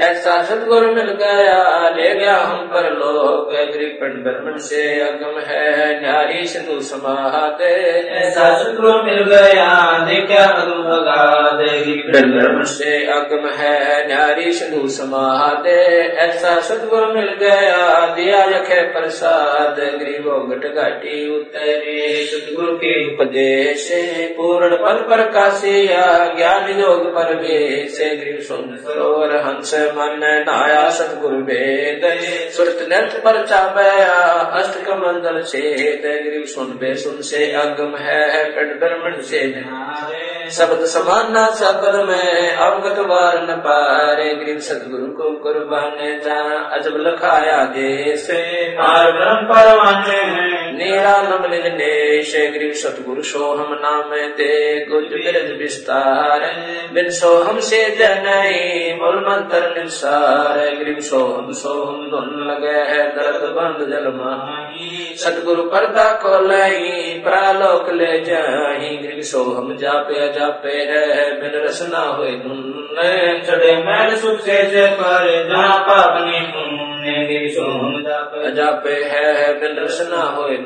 ऐसा 0.00 0.42
सदगुरु 0.42 0.92
मिल 0.92 1.10
गया 1.12 1.88
ले 1.88 2.14
गया 2.14 2.36
हम 2.36 2.66
पर 2.66 2.92
लोग 2.92 3.52
गरीब 3.52 3.98
ब्रह्मण 4.02 4.58
से 4.58 5.00
अगम 5.00 5.38
है 5.46 6.00
नारी 6.02 6.46
सिंधु 6.46 6.80
समाते 6.80 7.74
ऐसा 8.18 8.58
सदगुरु 8.58 9.02
मिल 9.02 9.22
गया 9.24 10.06
ले 10.06 10.20
गया 10.26 10.46
देखा 10.46 10.46
अगम 10.46 12.40
ब्रह्म 12.40 12.62
से 12.62 13.06
अगम 13.06 13.48
है 13.48 14.06
नारी 14.08 14.52
सिंधु 14.52 14.88
समादे 14.88 15.80
ऐसा 16.26 16.60
सदगुरु 16.60 17.06
मिल 17.06 17.30
गया 17.40 18.06
दिया 18.06 18.44
रखे 18.44 18.82
प्रसाद। 18.82 19.76
गरीबों 19.76 20.40
घट 20.50 20.74
घाटी 20.74 21.36
उतरे। 21.36 22.26
सदगुरु 22.26 22.76
के 22.76 22.94
उपदेश 23.14 23.88
पूर्ण 24.36 24.76
पल 24.76 25.04
प्रकाशिया 25.08 26.34
ज्ञान 26.36 26.80
योग 26.80 27.14
पर 27.14 27.36
से 27.88 28.16
गरीब 28.16 28.38
सुन 28.40 28.76
सरोवर 29.06 29.34
हंस 29.36 29.74
मन 29.96 30.20
नाया 30.46 30.88
सतगुरु 30.90 31.36
वेद 31.40 32.04
सुरत 32.50 32.78
नृत 32.88 33.20
पर 33.24 33.44
चापया 33.46 34.14
अष्ट 34.58 34.78
कमंडल 34.84 35.42
छेद। 35.42 36.06
गिरी 36.24 36.44
सुन 36.46 36.72
बे 36.80 36.94
सुन 36.94 37.20
से 37.22 37.50
अगम 37.54 37.96
है 37.96 38.44
कट 38.50 38.78
ब्रह्मण 38.78 39.20
से 39.22 39.44
शब्द 40.50 40.84
समाना 40.84 41.46
शब्द 41.50 41.94
में 42.08 42.56
अवगत 42.56 42.98
वार 42.98 43.36
न 43.42 43.54
पारे 43.56 44.34
गरीब 44.34 44.58
सतगुरु 44.58 45.06
को 45.12 45.30
कुर्बान 45.36 45.96
जा 46.24 46.40
अजब 46.76 46.96
लखाया 46.96 47.56
मार 48.78 49.10
ब्रह्म 49.12 49.46
परवाने 49.46 50.20
निरालम 50.72 51.46
निजनेश 51.50 52.34
गरीब 52.54 52.72
सतगुरु 52.72 53.22
सोहम 53.22 53.72
नाम 53.80 54.10
दे। 54.36 54.54
गुज 54.84 55.04
बिरज 55.14 55.50
विस्तार 55.58 56.44
बिन 56.94 57.10
सोहम 57.10 57.60
से 57.60 57.82
जनई 57.90 58.92
मूल 59.02 59.18
मंत्र 59.28 59.74
निसार। 59.78 60.58
गरीब 60.76 60.98
सोहम 61.00 61.52
सोहम 61.52 62.10
धुन 62.10 62.30
लगे 62.50 62.78
है 62.90 63.02
दर्द 63.16 63.48
बंद 63.50 63.86
जल 63.90 64.08
माही। 64.16 65.14
सतगुरु 65.16 65.62
पर्दा 65.62 66.10
को 66.22 66.38
लई 66.48 67.20
प्रालोक 67.24 67.90
ले 67.92 68.12
जाही 68.20 68.96
गरीब 68.96 69.22
सोहम 69.24 69.76
जापे 69.76 70.28
जापे 70.38 70.84
रह 70.84 71.24
बिन 71.40 71.60
रसना 71.64 71.98
हुए 71.98 72.30
धुन 72.38 72.62
चढ़े 73.46 73.76
मैल 73.76 74.16
सुख 74.16 74.40
से 74.40 74.86
पर 74.96 75.48
जहाँ 75.48 75.78
पाप 75.80 76.22
ने 77.06 77.24
पुण्य 77.24 77.48
सोम 77.48 78.02
जाप 78.54 78.86
है 78.86 79.60
बिन 79.60 79.84
रसना 79.84 80.22
होए 80.22 80.56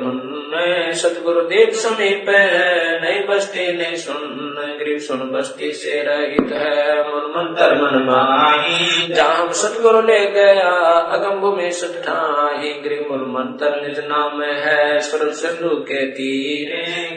सतगुरु 0.93 1.41
देव 1.41 1.71
समीप 1.71 2.27
है 2.29 3.01
नहीं 3.01 3.27
बस्ती 3.27 3.73
नहीं 3.73 3.97
सुन 3.97 4.41
गरीब 4.81 4.99
सुन 4.99 5.19
बस्ती 5.19 5.73
से 5.73 6.03
रहित 6.03 6.53
है, 6.53 7.01
मन 7.01 7.33
मंत्र 7.37 7.75
मन 7.75 8.03
माही। 8.03 9.15
जहाँ 9.15 9.49
सतगुरु 9.53 10.01
ले 10.01 10.31
गया, 10.31 10.69
अगम 11.01 11.41
भूमि 11.41 11.71
सुठ 11.71 12.05
ठाही। 12.05 12.69
गरीब 12.69 13.07
मूल 13.11 13.21
मंत्र 13.21 13.89
निज 13.89 14.01
नाम 14.05 14.43
है, 14.43 14.99
सुर 14.99 15.31
सिंधु 15.31 15.77
के 15.77 16.07
तीर। 16.07 16.69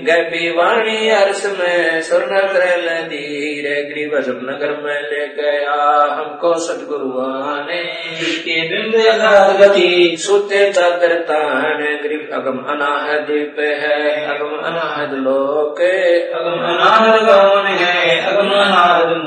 गैपी 0.04 0.50
वाणी 0.50 1.10
अर्स 1.10 1.60
में, 1.60 2.02
सुर 2.02 2.24
नगर 2.24 3.02
धीरे। 3.04 3.84
गरीब 3.84 4.14
नगर 4.50 4.82
में 4.84 5.02
ले 5.02 5.28
गया, 5.28 6.04
हमको 6.14 6.54
सतगुरु 6.54 7.20
आने। 7.20 7.84
के 8.22 8.62
बिंद 8.70 8.96
अगाध 9.14 9.58
गति 9.62 10.16
सूते 10.20 10.72
गृह 12.04 12.36
अगम 12.38 12.58
अनाहद 12.70 13.28
है। 13.60 14.26
अगम 14.28 14.58
अनाहद 14.58 15.14
लोके, 15.14 16.22
अगम 16.32 16.52
अनाहद 16.52 17.22
गौन 17.24 17.66
है। 17.66 18.26
अगम 18.26 18.50
अनाहद 18.50 19.23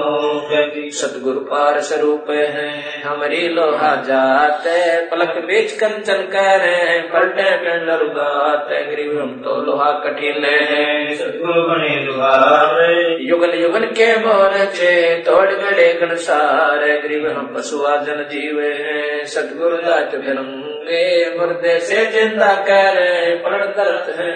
सतगुरु 0.92 1.40
पार 1.42 1.80
स्वरूप 1.80 2.30
है 2.30 2.68
हमारी 3.02 3.48
लोहा 3.48 3.94
जाते 4.02 4.74
पलक 5.06 5.34
बेच 5.46 5.72
कंचन 5.72 6.22
कर 6.32 6.64
पलटे 7.12 7.50
पिंड 7.56 7.90
रुगात 8.00 8.68
गरीब 8.88 9.18
हम 9.20 9.32
तो 9.44 9.56
लोहा 9.62 9.90
कठिन 10.04 10.44
है। 10.44 11.14
सतगुरु 11.16 11.62
बने 11.62 11.94
दुआरे 12.04 12.94
युगल 13.24 13.58
युगल 13.60 13.86
के 13.92 14.12
बोर 14.18 14.54
चे 14.74 14.92
तोड़ 15.22 15.48
गड़े 15.50 15.92
गणसार 16.00 16.86
गरीब 17.02 17.26
हम 17.28 17.52
पशुआ 17.56 17.96
जन 18.02 18.24
जीव 18.30 18.60
है। 18.60 19.24
सतगुरु 19.34 19.76
जात 19.82 20.10
फिरंगे 20.16 21.04
मुर्दे 21.36 21.78
से 21.80 22.04
ज़िंदा 22.12 22.54
करे 22.62 23.34
पढ़ 23.44 23.64
करत 23.72 24.14
है। 24.18 24.30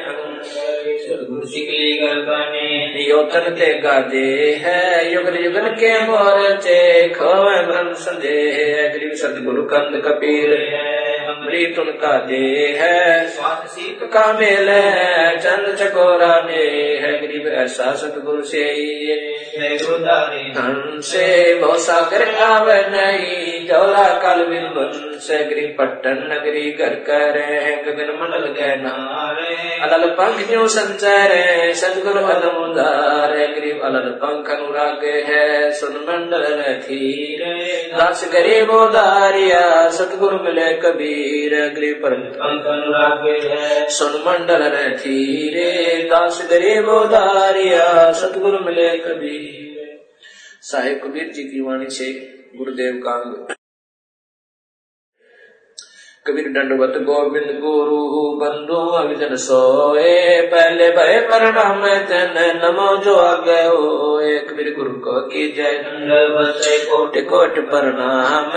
ते 3.51 3.79
गाजे 3.79 4.55
है 4.61 5.15
युगल 5.15 5.45
युगल 5.45 5.69
के 5.69 6.07
मोर 6.07 6.57
चे 6.57 7.09
भ्रम 7.67 7.93
संदेह 7.93 8.89
गरीब 8.89 9.13
सतगुरु 9.13 9.63
कंद 9.63 10.03
कबीर 10.05 10.53
है। 10.61 11.00
अमरी 11.51 11.67
तुन 11.67 11.87
का 12.01 12.17
दे 12.27 12.47
है 12.79 13.27
सीख 13.29 14.03
का 14.13 14.33
मेल 14.33 14.69
है। 14.69 15.37
चंद 15.39 15.75
चकोरा 15.77 16.35
में 16.43 17.01
है 17.03 17.13
गरीब 17.21 17.47
ऐसा 17.55 17.91
सतगुरु 17.95 18.43
से 18.45 18.63
ही 18.69 18.89
धन 20.55 21.01
से 21.05 21.55
बहु 21.55 21.79
सागर 21.79 22.23
आवे 22.43 22.77
नहीं। 22.91 23.67
जौला 23.69 24.05
काल 24.23 24.45
बिन 24.45 25.19
से 25.21 25.39
गरीब 25.45 25.75
पट्टन 25.79 26.19
नगरी 26.31 26.71
कर 26.73 26.95
कर 27.09 27.39
गगन 27.87 28.11
मंडल 28.21 28.47
गए 28.53 28.77
नारे 28.77 29.57
अलल 29.85 30.07
पंख 30.21 30.39
जो 30.51 30.67
संचार 30.69 31.31
सतगुरु 31.75 32.25
अदम 32.27 32.57
उदार 32.63 33.35
गरीब 33.51 33.83
अलल 33.85 34.09
पंख 34.23 34.51
अनुराग 34.51 35.05
है। 35.27 35.71
सुन 35.73 35.95
मंडल 36.09 36.47
रथीर 36.61 37.45
दास 37.95 38.21
गरीब 38.35 38.71
उदारिया 38.73 39.65
सतगुरु 39.99 40.39
मिले 40.45 40.73
कबीर। 40.83 41.40
अनुराग 42.71 43.27
है 43.45 43.89
सुन 43.91 44.21
मंडल 44.27 44.63
रथीरे 44.75 45.71
दास 46.11 46.41
गरीब 46.51 46.89
उदारिया 46.89 47.87
सतगुरु 48.13 48.65
मिले 48.65 48.89
कभी 48.99 49.39
साहेब 50.71 51.01
कबीर 51.05 51.33
जी 51.33 51.45
की 51.45 51.61
वाणी 51.61 51.91
से 51.91 52.13
गुरुदेव 52.59 53.01
का 53.05 53.13
अंग 53.13 53.55
कबीर 56.31 56.49
दंडवत 56.55 56.97
गोविंद 57.07 57.49
गुरु 57.63 58.01
बंधु 58.41 58.81
अभिजन 58.97 59.33
सोए 59.45 60.11
पहले 60.51 60.91
भय 60.97 61.17
प्रणाम 61.29 61.87
तन 62.11 62.37
नमो 62.59 62.91
जो 63.05 63.15
आगे 63.21 63.57
होए 63.63 64.35
कबीर 64.51 64.69
गुरु 64.77 64.93
को 65.07 65.15
की 65.27 65.47
जय 65.57 65.73
दंडवत 65.87 66.69
कोट 66.91 67.19
कोट 67.31 67.59
प्रणाम 67.71 68.53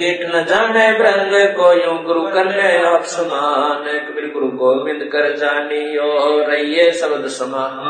कीट 0.00 0.26
न 0.34 0.42
जाने 0.50 0.82
ब्रंग 0.98 1.32
को 1.56 1.70
यूँ 1.74 1.96
गुरु 2.04 2.26
करने 2.34 2.68
आप 2.88 3.08
समान 3.14 3.88
कबीर 4.02 4.28
गुरु 4.34 4.50
गोविंद 4.58 5.08
कर 5.14 5.30
जानियो 5.36 6.10
रहिए 6.42 6.90
शब्द 7.00 7.26
समान 7.36 7.80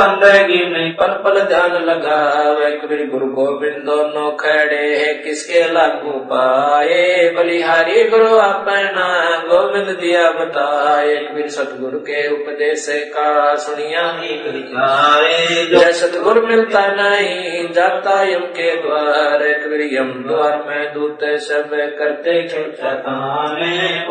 बंदगी 0.00 0.62
में 0.72 0.96
पल 0.96 1.12
पल 1.24 1.40
ध्यान 1.44 1.76
लगावे 1.84 2.72
कबीर 2.78 3.06
गुरु 3.10 3.30
गोविंद 3.34 3.78
दोनों 3.88 4.30
खड़े 4.38 4.82
हैं 4.96 5.14
किसके 5.22 5.62
लागू 5.72 6.18
पाए 6.32 7.06
बलिहारी 7.58 8.02
गुरु 8.10 8.26
अपना 8.38 9.06
गोविंद 9.42 9.88
दिया 10.00 10.24
बताए 10.32 11.14
कबीर 11.22 11.48
सतगुरु 11.48 11.98
के 12.00 12.20
उपदेश 12.32 12.86
का 13.14 13.54
सुनिया 13.56 14.02
ही 14.18 14.36
जय 15.70 15.92
सतगुरु 15.92 16.42
मिलता 16.42 16.86
नहीं, 16.92 17.66
जाता 17.72 18.22
यम 18.22 18.44
के 18.58 18.70
द्वार 18.82 19.42
कबीर 19.62 19.82
यम 19.94 20.12
द्वार 20.26 20.62
में 20.68 20.94
दूत 20.94 21.24
सब 21.40 21.74
करते 21.98 22.36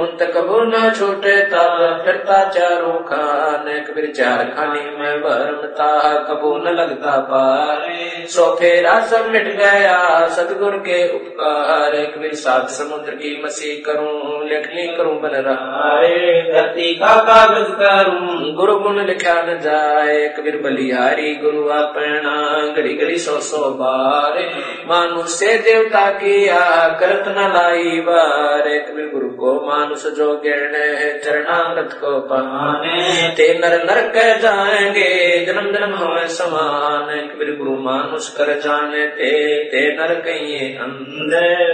उन 0.01 0.17
तक 0.19 0.37
वो 0.47 0.59
न 0.65 0.91
छूटे 0.99 1.37
तब 1.45 2.03
फिरता 2.05 2.43
चारों 2.49 2.99
खान 3.05 3.71
कबीर 3.87 4.11
चार 4.11 4.43
खानी 4.49 4.83
में 4.99 5.21
भरमता 5.21 5.89
कबू 6.23 6.55
न 6.57 6.75
लगता 6.75 7.17
पार 7.31 7.87
सो 8.27 8.51
फेरा 8.55 8.99
सब 9.05 9.31
मिट 9.31 9.47
गया 9.57 9.97
सतगुरु 10.35 10.79
के 10.81 11.01
उपकार 11.15 11.99
कबीर 12.15 12.33
सात 12.37 12.69
समुद्र 12.71 13.15
की 13.15 13.26
की 13.27 13.41
मसी 13.43 13.83
करूँ, 13.89 14.49
लिखनी 14.49 14.87
करूँ, 14.97 15.21
बन 15.21 15.29
रहा 15.29 16.01
धरती 16.53 16.95
का 16.95 17.15
कागज़ 17.23 17.71
करूँ 17.71 18.53
गुरु 18.53 18.75
गुण 18.75 19.05
लिखा 19.05 19.41
न 19.41 19.59
जाए। 19.59 20.27
कबीर 20.27 20.61
बलिहारी 20.61 21.35
गुरु 21.35 21.67
अपना 21.67 22.35
घड़ी 22.75 22.93
घड़ी 22.93 23.17
सौ 23.17 23.39
सौ 23.39 23.69
बार। 23.71 24.33
मानुष 24.87 25.25
से 25.25 25.57
देवता 25.57 26.11
किया 26.11 26.89
करत 26.99 27.25
न 27.27 27.41
लाई 27.41 27.99
बार 27.99 28.61
कबीर 28.61 29.11
गुरु 29.13 29.29
को 29.29 29.67
मानुष 29.67 30.03
जो 30.07 30.33
गिरण 30.37 30.73
चरणामृत 31.23 31.93
को 31.93 32.19
पाने। 32.19 33.27
ते 33.29 33.53
नर 33.53 33.73
नर 33.83 34.01
कह 34.09 34.37
जाएँगे, 34.37 35.45
जन्म 35.45 35.71
जन्म 35.71 35.95
हो 35.95 36.27
समान। 36.27 37.27
कबीर 37.27 37.55
गुरु 37.55 37.75
मानुष 37.77 38.29
कर 38.29 38.59
जाने, 38.59 39.05
ते 39.05 39.57
ते 39.63 39.93
नर 39.93 40.13
कहिए 40.13 40.77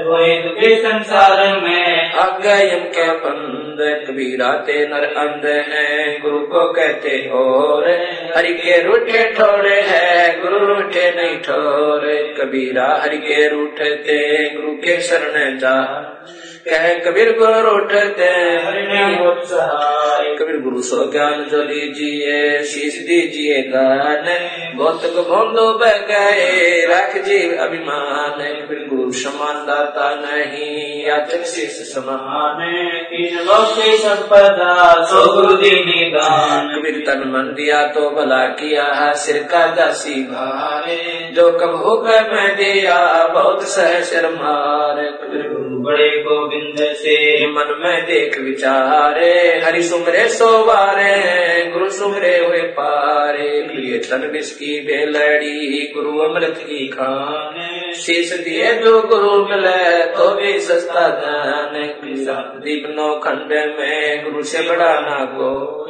होए 0.03 0.33
संसार 0.75 1.42
में। 1.45 2.11
यम 2.49 2.79
के 2.79 3.11
पंद 3.11 4.07
कबीरा 4.07 4.51
ते 4.51 4.87
नर 4.87 5.03
अंध 5.03 5.45
है, 5.45 6.19
गुरु 6.19 6.39
को 6.39 6.73
कहते 6.73 7.09
हो 7.09 7.79
रे। 7.87 7.93
हरि 8.35 8.53
के 8.53 8.83
रूठे 8.83 9.31
ठोरे 9.31 9.81
है, 9.81 10.41
गुरु 10.41 10.57
रूठे 10.57 11.11
नहीं 11.15 11.37
ठोरे। 11.37 12.35
कबीरा 12.39 12.99
हरि 13.03 13.17
के 13.17 13.49
रूठे 13.49 13.95
ते 13.95 14.49
गुरु 14.49 14.73
के 14.73 15.01
शरण 15.01 15.57
जा। 15.57 15.81
कह 16.69 16.93
कबीर 16.99 17.37
गुरु 17.37 17.59
रूठे 17.59 18.09
ते 18.09 18.29
हरि 18.65 18.81
ने 18.81 19.17
कबीर 20.37 20.59
गुरु 20.61 20.81
सो 20.81 21.11
ज्ञान 21.11 21.43
जो 21.51 21.61
लीजिए 21.63 22.63
शीश 22.63 22.97
दीजिए 23.07 23.61
दान 23.67 24.25
भोंदो 24.75 25.65
बह 25.77 25.97
गए 26.09 26.85
रख 26.89 27.17
जीव 27.25 27.55
अभिमान। 27.59 28.39
कबीर 28.59 28.87
गुरु 28.89 29.11
समान 29.11 29.65
दाता 29.65 30.09
नहीं, 30.15 31.05
याचक 31.07 31.43
शीश 31.45 31.75
समान। 31.93 32.61
संपदा 33.97 34.73
सो 35.03 35.21
गुरु 35.33 35.53
दीनी 35.57 36.01
कबीर 36.13 37.03
तन 37.07 37.23
मन 37.27 37.53
दिया 37.53 37.81
तो 37.87 38.09
भला 38.11 38.45
किया, 38.53 39.11
सिर 39.13 39.41
का 39.43 39.65
दासी 39.75 40.23
भारे। 40.23 40.97
जो 41.33 41.49
कब 41.51 41.75
होकर 41.75 42.31
मैं 42.33 42.49
दिया, 42.55 42.97
बहुत 43.27 43.63
सह 43.67 43.99
शर 44.01 44.29
मारे 44.33 45.09
कबीर 45.11 45.47
गुरु 45.47 45.81
बड़े 45.83 46.09
गोविंद 46.23 46.77
से, 46.95 47.15
मन 47.47 47.75
में 47.79 48.03
देख 48.03 48.39
विचारे। 48.39 49.31
हरि 49.65 49.83
सुमरे 49.83 50.22
सोवारे, 50.27 51.71
गुरु 51.71 51.89
सुमरे 51.89 52.37
हुए 52.37 52.61
पारे। 52.61 53.49
लिए 53.73 53.97
तन 53.97 54.31
की 54.35 54.79
बेलड़ी, 54.81 55.91
गुरु 55.95 56.19
अमृत 56.19 56.57
की 56.57 56.87
खान। 56.87 57.91
शीश 57.93 58.33
दिए 58.33 58.73
जो 58.73 59.01
गुरु 59.01 59.45
मिले 59.45 60.05
तो 60.05 60.29
भी 60.35 60.59
सस्ता 60.59 61.07
दान। 61.07 61.73
दीप 62.59 62.83
नौ 62.89 63.19
खंड 63.19 63.51
में 63.79 64.23
गुरु 64.23 64.43
से 64.43 64.69
बड़ा 64.69 64.93
ना 64.99 65.25
को 65.25 65.83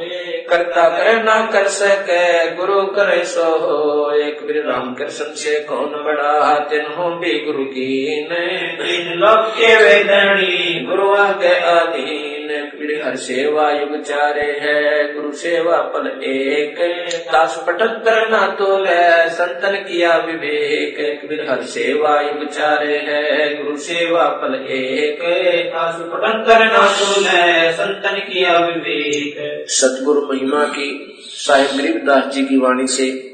करता 0.49 0.89
करे 0.89 1.23
ना 1.23 1.49
कर 1.53 1.63
सके, 1.63 2.55
गुरु 2.55 2.81
करे 2.81 3.23
सो 3.23 3.43
हो 3.43 4.11
एक 4.11 4.39
बीर 4.47 4.63
राम 4.65 4.93
कृष्ण 4.93 5.25
से 5.25 5.59
कौन 5.59 6.03
बड़ा 6.05 6.59
तिन्हों 6.59 7.19
भी 7.19 7.39
गुरु 7.39 7.63
की 7.65 8.27
तीन 8.81 9.13
लोक 9.19 9.49
के 9.49 9.75
वेदनी, 9.75 10.85
गुरु 10.85 11.09
आगे 11.13 11.55
अधीन 11.55 12.33
हर 13.05 13.15
सेवा 13.15 13.71
युग 13.71 14.01
चारे 14.23 14.59
है, 14.61 15.13
गुरु 15.13 15.31
सेवा 15.31 15.77
पल 15.77 16.07
एक। 16.23 16.75
दास 17.33 17.63
पटहत्तर 17.67 18.29
ना 18.29 18.55
तो 18.59 18.85
है, 18.85 19.29
संतन 19.29 19.71
किया 19.71 20.17
विवेक। 20.17 21.21
कबीर 21.23 21.47
हर 21.49 21.61
सेवा 21.61 22.21
विचारे 22.21 22.45
चारे 22.45 22.97
है, 22.97 23.63
गुरु 23.63 23.77
सेवा 23.77 24.23
पल 24.23 24.55
एक। 24.55 25.73
आसु 25.75 26.03
ना 26.59 26.87
तो 26.87 27.21
है, 27.27 27.73
संतन 27.73 28.19
किया 28.33 28.57
विवेक। 28.57 29.65
सतगुरु 29.67 30.21
महिमा 30.21 30.63
की 30.63 31.17
साहिब 31.19 31.81
गरीबदास 31.81 32.33
जी 32.33 32.45
की 32.45 32.57
वाणी 32.57 32.87
से 32.87 33.32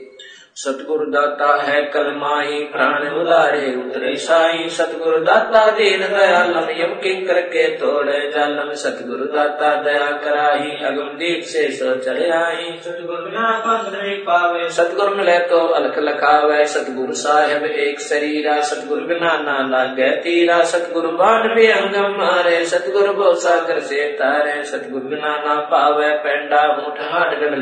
सतगुरु 0.59 1.05
दाता 1.05 1.61
है 1.63 1.81
कलमाई 1.81 2.69
प्राण 2.73 3.03
उदारे 3.17 3.67
उतरे 3.75 4.15
साई। 4.15 4.69
सतगुरु 4.69 5.17
दाता 5.17 5.71
दीन 5.71 5.99
दयालम 5.99 6.67
यम 6.81 6.95
किंकर 6.95 7.41
के 7.41 7.67
तोड़े 7.67 8.31
जालम 8.35 8.73
सतगुरु 8.73 9.25
दाता 9.25 9.69
दया 9.83 10.07
कराही 10.23 10.71
अगम 10.85 11.07
दीप 11.13 11.43
से 11.43 11.71
सो 11.71 11.95
चले 11.95 12.29
आई 12.29 12.65
सतगुरु 12.85 13.23
बिना 13.23 13.63
पंथ 13.67 14.01
नहीं 14.01 14.17
पावे। 14.17 14.69
सतगुरु 14.69 15.15
मिले 15.15 15.37
तो 15.39 15.59
अलख 15.67 15.99
लखावे। 15.99 16.65
सतगुरु 16.65 17.13
साहेब 17.13 17.63
एक 17.65 17.99
शरीरा। 17.99 18.59
सतगुरु 18.61 19.05
बिना 19.05 19.37
ना 19.37 19.57
लागे 19.69 20.11
तीरा। 20.11 20.63
सतगुरु 20.63 21.11
बाण 21.11 21.47
भी 21.55 21.67
अंगम 21.67 22.11
मारे। 22.17 22.65
सतगुरु 22.65 23.13
भो 23.13 23.33
सागर 23.33 23.79
से 23.79 24.03
तारे। 24.11 24.63
सतगुरु 24.63 25.07
बिना 25.07 25.37
ना 25.45 25.55
पावे 25.55 26.13
पेंडा 26.17 26.67
मुठ 26.67 26.99
हाट 26.99 27.39
गण 27.39 27.55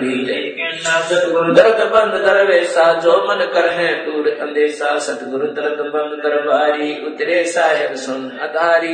कहना 0.58 1.00
सतगुरु 1.02 1.54
दर्द 1.54 1.88
बंद 1.94 2.22
दरवेसा 2.26 2.87
जो 2.94 3.14
मन 3.24 3.46
कर 3.54 3.70
है 3.70 3.88
दूर 4.06 4.28
अंदेशा 4.42 4.98
सतगुरु 5.00 5.48
दर्द 5.48 5.80
बंद 5.94 6.14
दरबारी 6.24 6.90
उतरे 7.08 7.44
साहेब 7.44 7.96
सुन 7.96 8.30
अधारी। 8.42 8.94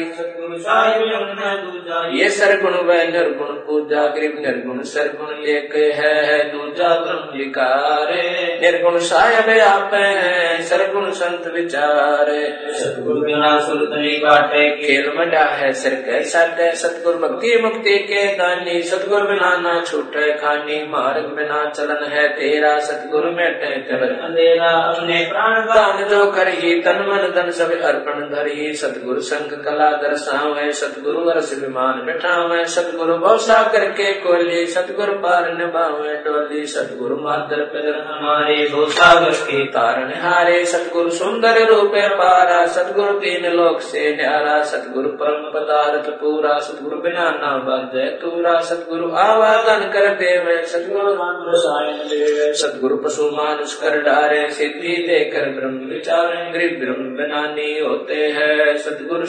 ये 2.19 2.29
सरगुण 2.29 2.73
व 2.73 2.91
निर्गुण 3.11 3.55
पूजा 3.65 4.07
गरीब 4.07 4.35
निर्गुण 4.39 4.81
सरगुण 4.83 5.33
लेक 5.43 5.75
है 5.75 6.43
दूजा 6.51 6.89
ब्रह्म 6.99 7.37
विकारे। 7.37 8.23
निर्गुण 8.61 8.97
साहेब 8.99 9.59
आप 9.59 9.93
है 9.93 10.61
सरगुण 10.61 11.09
संत 11.11 11.47
विचारे। 11.47 12.41
सतगुरु 12.73 13.21
बिना 13.21 13.59
सुरत 13.59 13.89
नहीं 13.93 14.19
काटे 14.19 14.69
खेल 14.75 15.11
मडा 15.17 15.43
है 15.53 15.71
सिर 15.73 15.93
के 15.93 16.23
सट। 16.23 16.61
सतगुरु 16.75 17.17
भक्ति 17.19 17.57
मुक्ति 17.63 17.97
के 18.03 18.25
दानी। 18.35 18.81
सतगुरु 18.81 19.27
बिना 19.27 19.55
ना 19.57 19.81
छूटे 19.81 20.31
खानी। 20.31 20.83
मार्ग 20.87 21.25
बिना 21.35 21.69
चलन 21.69 22.05
है 22.09 22.27
तेरा। 22.29 22.77
सतगुरु 22.79 23.31
में 23.31 23.59
अपने 23.73 25.29
प्राण 25.29 25.65
दान 25.65 26.09
जो 26.09 26.31
कर 26.31 26.47
ही 26.47 26.81
तन 26.81 26.95
मन 26.95 27.41
धन 27.41 27.51
सब 27.51 27.81
अर्पण 27.81 28.35
धर 28.35 28.47
ही 28.47 28.73
सतगुरु 28.73 29.21
संग 29.21 29.49
कला 29.49 29.89
दर्शाव 29.89 30.57
है 30.57 30.71
सतगुरु 30.71 31.19
वर्ष 31.19 31.59
विमान 31.61 32.05
बैठाव 32.05 32.53
है 32.53 32.65
सतगुरु 32.65 33.17
भौसा 33.17 33.63
करके 33.63 34.13
कोली, 34.13 34.67
सतगुरु 34.67 35.13
पार 35.13 35.53
निभावे 35.53 36.13
डोली 36.13 36.65
सतगुरु 36.65 37.15
मादर 37.15 37.61
पर 37.61 38.07
हमारे 38.07 38.55
दो 38.55 38.87
के 39.33 39.65
तारण 39.65 40.13
हारे 40.13 40.65
सतगुरु 40.65 41.09
सुंदर 41.09 41.67
रूपे 41.67 42.09
पारा, 42.09 42.65
सतगुरु 42.65 43.13
तीन 43.13 43.51
लोक 43.51 43.81
से 43.81 44.15
न्यारा। 44.15 44.63
सतगुरु 44.63 45.09
परम 45.09 45.51
पदार्थ 45.53 46.09
पूरा, 46.09 46.59
सतगुरु 46.59 47.01
बिना 47.01 47.31
ना 47.31 47.57
बंधे 47.57 48.05
तूरा। 48.05 48.59
सतगुरु 48.59 49.11
आवागन 49.15 49.91
कर 49.93 50.07
देवे, 50.07 50.63
सतगुरु 50.63 51.15
रसायन 51.51 51.97
देवे। 51.97 52.53
सतगुरु 52.53 52.97
पशु 52.97 53.23
मानुष 53.63 53.73
कर 53.73 54.01
डारे 54.01 54.49
सिद्धि 54.49 54.95
देकर 55.07 55.49
ब्रह्म 55.49 55.89
विचार 55.89 56.31
गरीब 56.53 56.79
ब्रह्म 56.79 57.05
बनानी 57.17 57.79
होते 57.79 58.15
हैं। 58.15 58.77
सुपर 58.77 59.25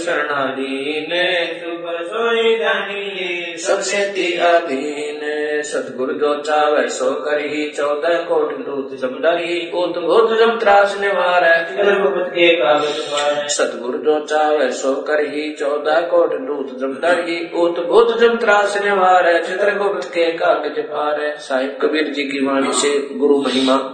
सोई 2.04 2.56
जानिए 2.58 3.56
सबसे 3.56 3.98
अधीन 4.38 5.20
सतगुरु 5.62 6.14
जो 6.14 6.34
चावे 6.40 6.88
सो 6.88 7.10
कर 7.20 7.38
ही 7.40 7.68
चौदह 7.70 8.18
कोट 8.22 8.50
दूत 8.66 8.98
जम 9.00 9.14
डरी 9.22 9.70
उत 9.74 9.98
भूत 9.98 10.38
जम 10.38 10.58
त्रास 10.58 10.96
निवार। 11.00 11.44
सतगुरु 13.48 13.98
जो 13.98 14.18
चावे 14.24 14.70
सो 14.72 14.94
कर 15.02 15.24
ही 15.26 15.50
चौदह 15.52 16.00
कोट 16.00 16.34
दूत 16.42 16.78
जम 16.80 16.94
डरी 17.02 17.40
उत 17.54 17.84
भूत 17.86 18.18
जम 18.20 18.36
त्रास 18.36 18.80
निवार। 18.84 19.32
चित्रगुप्त 19.42 20.08
के 20.08 20.30
कागज़ 20.32 20.80
पार। 20.80 21.34
साहिब 21.38 21.78
कबीर 21.82 22.08
जी 22.08 22.22
की 22.22 22.46
वाणी 22.46 22.72
से 22.72 22.98
गुरु 23.18 23.38
महिमा 23.40 23.93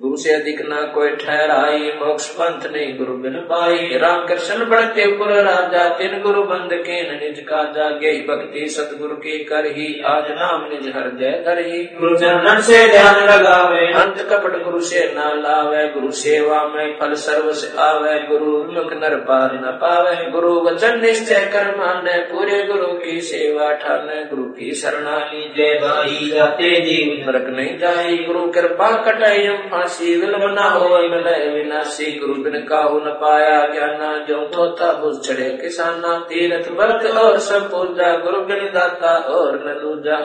गुरु 0.00 0.16
से 0.16 0.30
अधिक 0.32 0.60
ना 0.62 0.80
कोई 0.82 1.08
ठहराई 1.16 1.90
मोक्ष 1.96 2.28
पंथ 2.28 2.62
नहीं 2.72 2.98
गुरु 2.98 3.16
बिन 3.16 3.34
पाई। 3.50 3.98
राम 3.98 4.24
कृष्ण 4.26 4.64
बढ़ते 4.64 5.06
पुर 5.16 5.32
राजा 5.32 5.82
तिन 5.88 6.20
गुरु 6.22 6.42
बंद 6.42 6.70
के 6.72 7.00
निज 7.10 7.40
का 7.40 7.62
जागे 7.72 8.12
भक्ति 8.28 8.66
सतगुरु 8.68 9.16
की 9.16 9.38
कर 9.44 9.66
ही 9.66 9.86
आज 10.06 10.30
नाम 10.30 10.64
निज 10.72 10.86
हृदय 10.96 11.42
धर 11.46 11.58
ही। 11.58 11.82
गुरु 12.00 12.16
चरणन 12.16 12.60
से 12.60 12.78
ध्यान 12.88 13.20
लगावे। 13.24 13.86
अंत 13.92 14.22
कपट 14.30 14.62
गुरु 14.64 14.80
से 14.80 15.04
न 15.18 15.28
लावे 15.42 15.86
गुरु 15.88 16.10
सेवा 16.12 16.62
में 16.68 16.96
फल 17.00 17.14
सर्व 17.14 17.52
से 17.52 17.76
आवे। 17.78 18.18
गुरु 18.28 18.56
मुख 18.72 18.92
नर 18.94 19.16
पार 19.20 19.54
न 19.54 19.76
पावे। 19.82 20.30
गुरु 20.30 20.54
वचन 20.60 21.00
निश्चय 21.00 21.44
कर 21.52 21.76
माने 21.76 22.18
पूरे 22.32 22.62
गुरु 22.64 22.92
की 22.94 23.20
सेवा 23.20 23.72
ठाने। 23.74 24.24
गुरु 24.24 24.44
की 24.52 24.72
शरणाली 24.74 25.44
जय 25.56 25.78
भाई 25.78 26.30
जाते 26.34 26.74
जीव 26.80 27.30
नरक 27.30 27.46
नहीं 27.50 27.78
जाई। 27.78 28.16
गुरु 28.26 28.46
कृपा 28.50 28.90
कटाई 29.02 29.44
हम 29.44 29.68
मासी 29.92 30.14
विलम 30.16 30.42
न 30.48 30.62
हो 30.72 30.98
मिले 31.10 31.36
विनाशी 31.52 32.04
गुरु 32.18 32.34
बिन 32.42 32.54
काहू 32.68 32.98
न 32.98 33.10
पाया 33.20 33.56
ज्ञाना 33.72 34.10
जो 34.28 34.36
थोता 34.54 34.92
बुझ 35.00 35.14
चढ़े 35.18 35.48
किसाना 35.56 36.12
तीरथ 36.28 36.68
व्रत 36.78 37.04
और 37.14 37.38
सब 37.38 37.68
पूजा 37.70 38.08
गुरु 38.18 38.40
बिन 38.46 38.64
दाता 38.74 39.12
और 39.30 39.58
न 39.66 39.74
दूजा 39.80 40.20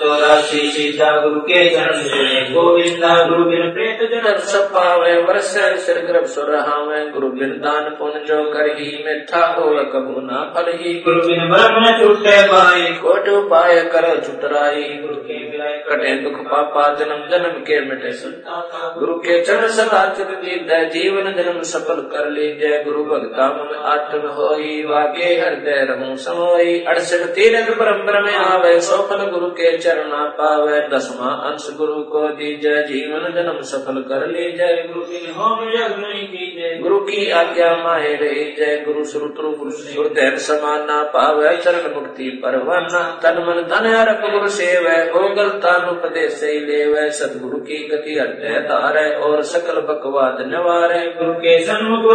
चौरासी 0.00 0.60
सीता 0.70 1.10
गुरु 1.20 1.40
के 1.48 1.64
चरण 1.70 2.52
गोविंदा 2.52 3.14
गुरु 3.28 3.44
बिन 3.46 3.72
प्रेत 3.72 4.06
जन्म 4.12 4.38
सब 4.46 4.70
पावे 4.70 5.16
वर्ष 5.22 5.52
सिर 5.86 6.00
गर्भ 6.06 6.26
सुरहावे 6.34 7.00
गुरु 7.10 7.30
बिन 7.32 7.58
दान 7.64 7.90
पुण्य 7.98 8.24
जो 8.28 8.42
कर 8.50 8.70
ही 8.78 8.88
मिठा 9.06 9.44
हो 9.52 9.66
कबू 9.92 10.20
ना 10.28 10.44
फल 10.54 10.72
ही 10.76 10.94
गुरु 11.00 11.26
बिन 11.26 11.48
ब्रह्म 11.48 11.84
न 11.86 11.98
छूटे 11.98 12.36
पाए 12.46 12.86
कोट 13.02 13.28
उपाय 13.34 13.80
कर 13.92 14.08
चुतराई 14.20 14.88
गुरु 15.02 15.20
के 15.22 15.44
कटे 15.86 16.14
दुख 16.22 16.40
पापा 16.46 16.82
जन्म 16.94 17.20
जन्म 17.28 17.58
के 17.62 17.80
मिटे 17.80 18.12
संताप 18.14 18.65
गुरु 18.74 19.14
के 19.14 19.44
चरण 19.44 19.66
सदा 19.66 20.14
चित 20.14 20.26
दीद 20.26 20.90
जीवन 20.92 21.32
जन्म 21.32 21.62
सफल 21.62 21.94
कर 21.94 22.30
लीजय 22.30 22.84
गुरु 22.84 23.04
भक्ता 23.04 23.48
मन 23.48 23.74
आत्म 23.74 24.18
होई, 24.18 24.82
वागे 24.82 25.34
हृदय 25.40 25.86
रहूँ 25.90 26.16
समोई। 26.16 26.84
अड़सठ 26.88 27.26
तीरथ 27.26 27.78
परम्पर 27.78 28.22
में 28.22 28.34
आवे 28.34 28.80
सोफल 28.80 29.30
गुरु 29.30 29.46
के 29.46 29.78
चरणा 29.78 30.24
पावे। 30.24 30.88
दसवा 30.88 31.26
अंश 31.26 31.74
गुरु 31.78 32.02
को 32.02 32.28
दीजय 32.28 32.82
जीवन 32.82 33.32
जन्म 33.34 33.60
सफल 33.60 34.00
कर 34.02 34.26
लीजय 34.26 34.84
गुरु 34.86 34.96
गुरु 34.96 35.06
बिन 35.06 35.30
होम 35.30 35.68
यज्ञ 35.68 35.94
नहीं 35.96 36.28
कीजिए 36.28 36.78
गुरु 36.78 36.98
की 36.98 37.30
आज्ञा 37.30 37.76
माहे 37.76 38.14
रही 38.14 38.56
जय 38.58 38.84
गुरु 38.86 39.04
श्रुतु 39.04 39.42
गुरु 39.42 39.70
गुरुदेव 39.70 40.36
समाना 40.36 41.02
पावे। 41.02 41.56
चरण 41.56 41.94
मुक्ति 41.94 42.40
परवाना। 42.44 43.20
तन 43.22 43.38
मन 43.38 43.62
धन 43.62 43.86
हरप 43.86 44.30
गुरु 44.30 44.48
सेव। 44.48 44.88
गोगल 45.12 45.48
तानु 45.48 45.92
उपदेश 45.92 46.32
से 46.32 46.60
लेवे। 46.60 47.10
सदगुरु 47.10 47.58
की 47.58 47.88
गति 47.88 48.18
अड्डय 48.18 48.55
तारे 48.60 49.10
और 49.16 49.42
सकल 49.42 49.80
बकवाद 49.80 50.46
निवारे। 50.46 51.00
गुरु 51.18 51.32
के 51.34 51.58
सन्मुख 51.64 52.12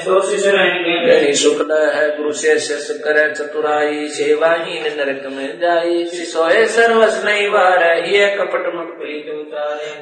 सो 0.00 0.18
रहेंगे। 0.50 1.32
शुक्ल 1.32 1.72
है 1.94 2.16
गुरु 2.16 2.32
से 2.32 2.58
शिष 2.58 2.90
करे 2.98 3.28
चतुराई 3.34 4.08
सेवाहीन 4.08 4.84
नरक 4.96 5.22
में 5.32 5.60
जाई। 5.60 6.04
सोए 6.04 6.64
सर्वस 6.66 7.22
नहीं 7.24 7.48
बार 7.48 7.82
ये 8.06 8.26
कपट 8.36 8.74
मुख 8.74 8.86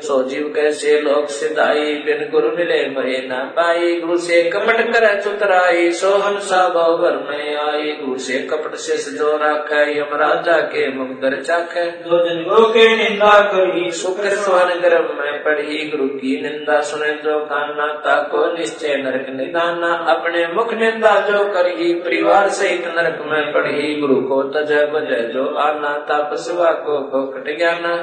सो 0.02 0.22
जीव 0.22 0.52
कैसे 0.56 1.00
लोक 1.00 1.28
सिदाई 1.28 1.94
बिन 2.06 2.28
गुरु 2.32 2.48
मिले 2.48 2.80
मरे 2.90 3.18
न 3.32 3.52
पाई। 3.56 4.00
गुरु 4.00 4.18
से 4.18 4.42
कपट 4.42 4.80
कर 4.92 5.20
चुतराई 5.22 5.90
सो 5.92 6.10
हम 6.16 6.38
सा 6.38 6.68
भर 6.68 7.16
में 7.30 7.56
आई। 7.56 7.90
गुरु 7.92 8.18
से 8.18 8.38
कपट 8.38 8.76
शेष 8.76 9.08
जो 9.08 9.36
राख 9.36 9.72
यम 9.88 10.16
राजा 10.16 10.58
के 10.72 10.88
मुख 10.94 11.08
दर 11.08 11.42
चाख। 11.42 11.78
दो 11.78 12.24
दिन 12.24 12.44
के 12.72 12.84
निंदा 12.96 13.40
करी 13.54 13.90
शुक्र 13.90 14.28
स्वन 14.28 14.68
गर्भ 15.24 15.34
में 15.34 15.44
पढ़ी 15.44 15.90
गुरु 15.90 16.08
की 16.08 16.42
निंदा 16.42 16.80
सुने 16.80 17.12
जो 17.12 17.38
कान्ना 17.44 17.86
ताको 17.86 18.58
निश्चय 18.58 18.96
नरक 18.96 19.26
निदाना। 19.28 19.92
अपने 20.14 20.46
मुख 20.46 20.74
निंदा 20.74 21.20
जो 21.20 21.44
करी 21.44 21.94
परिवार 21.94 22.48
सहित 22.48 22.84
नरक 22.86 23.18
में 23.26 23.52
पढ़ी। 23.52 24.00
गुरु 24.00 24.16
को 24.20 24.42
तज 24.42 24.72
बज 24.72 25.32
जो 25.34 25.54
आना 25.54 26.06
तपस्वा 26.10 26.70
को 26.72 26.98
फोकट 27.12 27.58
ज्ञाना। 27.58 27.94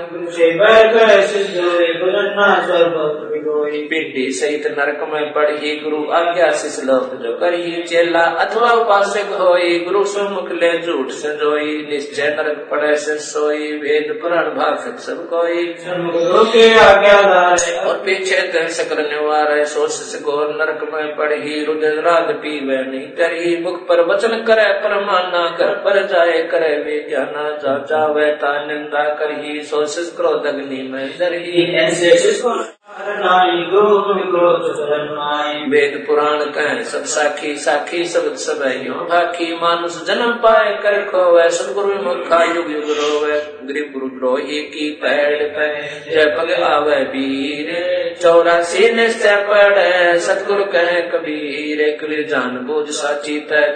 पिंडी 3.90 4.32
सहित 4.32 4.68
नरक 4.80 5.10
में 5.14 5.34
पढ़ी 5.34 5.76
गुरु 5.76 6.12
आज्ञा 6.12 6.52
शिष 6.52 6.84
लोक 6.86 7.14
जो 7.24 7.38
करी। 7.38 7.84
चेला 7.84 8.20
अथवा 8.20 8.72
उपासक 8.72 9.34
होई 9.42 9.80
गुरु 9.80 10.04
सुमुख 10.04 10.52
ले 10.52 10.82
झूठ 10.82 11.08
से 11.08 11.30
जोई 11.38 11.88
निश्चय 11.92 12.36
नरक 12.40 12.68
पड़े 12.72 12.96
से 12.96 13.18
सोई 13.18 13.72
वेद 13.78 14.20
पुराण 14.22 14.44
भाषक 14.44 15.00
सब 15.00 15.30
कोई। 15.30 15.74
सन्मुख 15.80 16.48
के 16.48 16.66
आज्ञादार 16.80 17.11
और 17.14 17.98
पीछे 17.98 18.42
दर 18.48 18.68
सकल 18.68 19.02
निवार 19.10 19.64
सोच 19.66 19.92
से 19.92 20.20
गोर 20.20 20.54
नरक 20.56 20.84
में 20.94 21.16
पढ़ी 21.16 21.64
रुदन 21.66 22.00
राग 22.00 22.34
पीवे 22.36 22.78
नहीं 22.84 23.30
ही 23.34 23.56
मुख 23.64 23.80
पर 23.88 24.06
वचन 24.06 24.44
करे 24.44 24.72
परमाना 24.80 25.46
कर 25.58 25.74
पर 25.76 26.06
जाए 26.08 26.42
करे 26.44 26.76
वे 26.78 27.00
जाना 27.12 27.50
जा 27.58 27.78
जावे 27.90 28.32
ता 28.36 28.54
निंदा 28.66 29.04
करही 29.16 29.62
सोच 29.64 29.98
क्रोध 30.16 30.46
अग्नि 30.46 30.82
में 30.92 31.18
दरही 31.20 31.66
ऐसे 31.76 32.12
वेद 35.70 36.04
पुराण 36.08 36.38
कह, 36.38 36.84
सब 36.84 37.04
साखी 37.04 37.56
साखी 37.56 38.06
शब्द 38.06 38.36
सब 38.36 38.84
यो। 38.88 38.94
भाखी 38.94 39.56
मानुष 39.56 40.06
जन्म 40.06 40.32
पाए, 40.32 40.80
कर 40.84 41.06
खोवे, 41.06 41.50
सदगुरु 41.50 41.88
मुखा 41.88 42.44
युग 42.44 42.72
युग 42.72 42.84
रोवे। 42.84 43.62
गरीब 43.64 43.94
गुरु 43.94 44.08
द्रोही 44.08 44.60
की 44.60 44.90
पैड़ 44.90 45.44
पे 45.44 45.82
जय 46.12 46.26
पग 46.26 46.52
आवे 46.52 46.96
वीर। 46.96 47.92
चौरासी 48.22 48.94
निश्चय 48.94 49.46
पड़े 49.50 50.20
सतगुरु 50.20 50.64
कहे, 50.64 51.02
कबीर 51.02 51.98
कबीर 52.02 52.28
जान 52.28 52.66
बूझ 52.68 52.90
साची 52.90 53.40
तय 53.40 53.76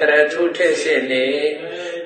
करे 0.00 0.28
झूठे 0.28 0.72
से 0.72 0.96
ले। 0.96 1.54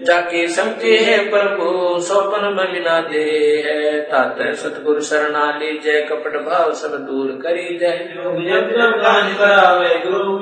जाके 0.02 0.48
समझे 0.48 0.96
है 0.98 1.30
प्रभु 1.30 2.00
सोपन 2.00 2.44
में 2.44 2.72
बिना 2.72 3.00
दे 3.00 3.22
है। 3.66 4.00
तात 4.00 4.36
सतगुरु 4.40 5.00
शरणा 5.00 5.58
लीजय 5.58 6.02
कपट 6.02 6.36
भाव 6.40 6.72
सब 6.72 6.88
दूर 6.88 7.30
करी 7.42 7.78
जय 7.78 8.14
गुरु 10.06 10.38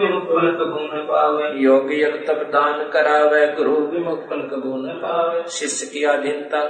गुण 0.69 1.61
योग 1.61 1.92
यज्ञ 1.92 2.05
तप 2.05 2.42
दान 2.53 2.90
करावे 2.92 3.47
गुरु 3.47 3.77
विमुख 3.87 4.29
कबू 4.29 4.77
न 4.77 4.88
पावे। 4.88 5.51
शिष्य 5.51 5.87
की 5.87 6.05
अधीनता 6.05 6.62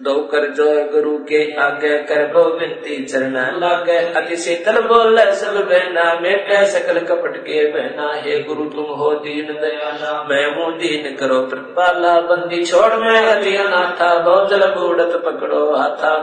दो 0.00 0.14
कर 0.24 0.44
जो 0.54 0.64
गुरु 0.90 1.16
के 1.24 1.38
आगे 1.60 1.96
कर 2.08 2.26
भो 2.32 2.42
विनती 2.58 2.96
चरण 3.04 3.36
लागे। 3.60 3.96
अति 4.18 4.36
शीतल 4.36 4.80
बोले 4.82 5.24
सब 5.32 5.56
बहना 5.70 6.04
मेटे 6.20 6.64
सकल 6.66 6.98
कपट 7.06 7.36
के 7.38 7.64
बहना। 7.72 8.10
हे 8.16 8.38
गुरु 8.42 8.64
तुम 8.70 8.92
हो 8.94 9.10
दीन 9.24 9.46
दयाला 9.54 10.12
मैं 10.28 10.44
हूँ 10.56 10.70
दीन 10.78 11.16
करो 11.16 11.40
प्रतिपाला 11.46 12.14
बंदी 12.20 12.64
छोड़ 12.64 12.92
मैं 12.96 13.22
अति 13.24 13.56
अनाथा 13.56 14.12
बहुत 14.18 14.50
जल 14.50 14.66
बूढ़त 14.74 15.16
पकड़ो 15.24 15.64
हाथा। 15.76 16.14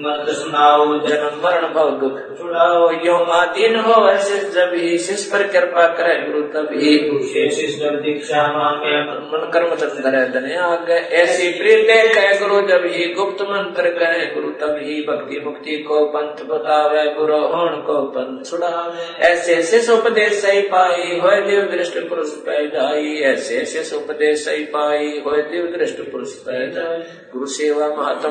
मत 0.00 0.28
सुनाओ 0.30 0.98
जन्म 1.06 1.38
मरण 1.44 1.72
भव 1.74 1.90
दुख 2.00 2.18
छुड़ाओ 2.38 2.90
यो 3.04 3.14
आदीन 3.34 3.76
हो 3.80 3.94
ऐसे 4.08 4.38
जब 4.50 4.74
ही 4.74 4.98
शिष्य 4.98 5.30
पर 5.32 5.46
कृपा 5.52 5.86
करे 5.94 6.18
गुरु 6.26 6.42
तभी। 6.48 6.98
शेष 7.28 7.78
दीक्षा 8.02 8.42
मांगे 8.52 9.00
मन 9.02 9.50
कर्म 9.54 9.74
चंद्र 9.76 10.26
धन 10.34 10.52
आगे। 10.64 11.00
ऐसी 11.22 11.48
प्रीत 11.58 12.14
कह 12.14 12.38
गुरु 12.38 12.55
जब 12.60 12.82
ही 12.84 13.14
गुप्त 13.14 13.42
मंत्र 13.42 13.90
कहे 13.90 14.34
गुरु, 14.34 14.50
तब 14.50 14.80
ही 14.82 15.02
भक्ति 15.02 15.40
मुक्ति 15.40 15.78
को 15.78 16.06
पंथ 16.06 16.44
बतावे, 16.44 17.14
गुरु 17.14 17.36
होण 17.36 17.70
को 17.70 18.02
पंथ 18.02 18.50
छुड़ावे। 18.50 19.22
ऐसे 19.22 19.54
ऐसे 19.54 19.92
उपदेश 19.92 20.32
सही 20.32 20.60
पाई 20.60 21.20
हो 21.20 21.46
दिव 21.46 21.62
दृष्ट 21.62 22.08
पुरुष 22.08 22.30
पैदाई। 22.30 23.16
ऐसे 23.16 23.56
ऐसे 23.56 23.96
उपदेश 23.96 24.44
सही 24.44 24.64
पाई 24.64 25.22
हो 25.26 25.30
दिव 25.30 25.76
दृष्ट 25.78 26.12
पुरुष 26.12 26.32
पैदाई। 26.32 26.98
गुरु 27.32 27.46
सेवा 27.46 27.88
महात्म 27.88 28.30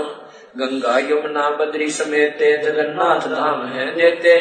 गंगा 0.56 0.98
यमुना 1.00 1.50
बद्री 1.56 1.88
समेत 1.89 2.38
जगन्नाथ 2.63 3.24
धाम 3.30 3.63
है। 3.68 3.86
देते 3.96 4.36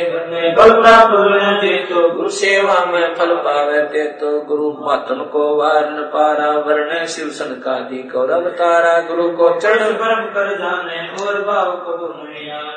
बल 0.57 0.73
प्राप्त 0.83 1.15
दे 1.63 1.73
तो 1.85 2.09
गुरु 2.11 2.29
सेवा 2.31 2.75
में 2.85 3.15
फल 3.15 3.35
पावे 3.37 3.81
ते 3.85 4.05
तो 4.21 4.31
गुरु 4.41 4.71
मातम 4.81 5.23
को 5.33 5.45
वार 5.57 5.89
न 5.91 6.03
पारा 6.13 6.51
वर्ण 6.67 7.05
शिव 7.07 7.29
सन 7.31 7.55
का 7.65 7.79
दी 7.81 8.03
गौरव 8.13 8.49
तारा 8.51 8.93
गुरु 9.01 9.29
को 9.31 9.49
चरण 9.61 9.95
परम 9.95 10.23
कर 10.31 10.53
जाने 10.59 11.01
और 11.25 11.41
भाव 11.43 11.73
कबू 11.87 12.13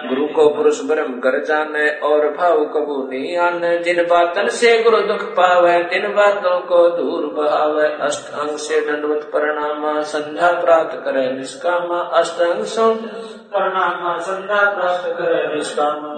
गुरु 0.08 0.26
को 0.28 0.48
पुरुष 0.50 0.82
ब्रह्म 0.84 1.20
कर 1.20 1.44
जाने 1.44 1.88
और 2.08 2.28
भाव 2.32 2.66
कबू 2.66 2.98
नहीं 3.12 3.38
आने। 3.38 3.78
जिन 3.80 4.04
बातन 4.04 4.48
से 4.48 4.78
गुरु 4.84 5.02
दुख 5.04 5.24
पावे 5.32 5.78
तिन 5.84 6.08
बातों 6.14 6.60
को 6.62 6.82
दूर 6.90 7.26
बहावे। 7.34 7.88
अष्टांग 8.02 8.58
से 8.58 8.82
दंडवत 8.82 9.30
परिणामा 9.36 10.02
संध्या 10.02 10.52
प्राप्त 10.62 11.02
करे 11.06 11.32
निष्कामा। 11.32 12.00
अष्टांग 12.14 12.64
सौ 12.66 12.94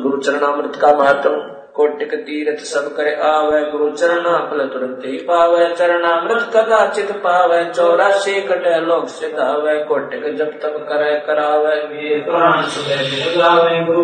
गुरु 0.03 0.17
चरणामृत 0.17 0.75
का 0.75 0.93
महत्व। 0.93 1.58
कोटिक 1.79 2.13
तीर्थ 2.13 2.59
सब 2.59 2.95
करे 2.97 3.11
आवे, 3.23 3.59
गुरु 3.71 3.89
चरणा 3.89 4.37
फल 4.49 4.61
तुरंत 4.67 5.01
ही 5.05 5.17
पावे 5.17 5.65
चरणा 5.65 5.73
चरणामृत 5.73 6.41
कदाचित 6.53 7.11
पावे, 7.11 7.63
चौरासी 7.73 8.41
कटे 8.41 8.79
लोक 8.85 9.07
सिद्ध 9.07 9.39
आवे, 9.39 9.75
कोटिक 9.83 10.35
जब 10.35 10.49
तब 10.49 10.75
करे 10.89 11.13
करावे 11.19 11.75
गुरु 13.85 14.03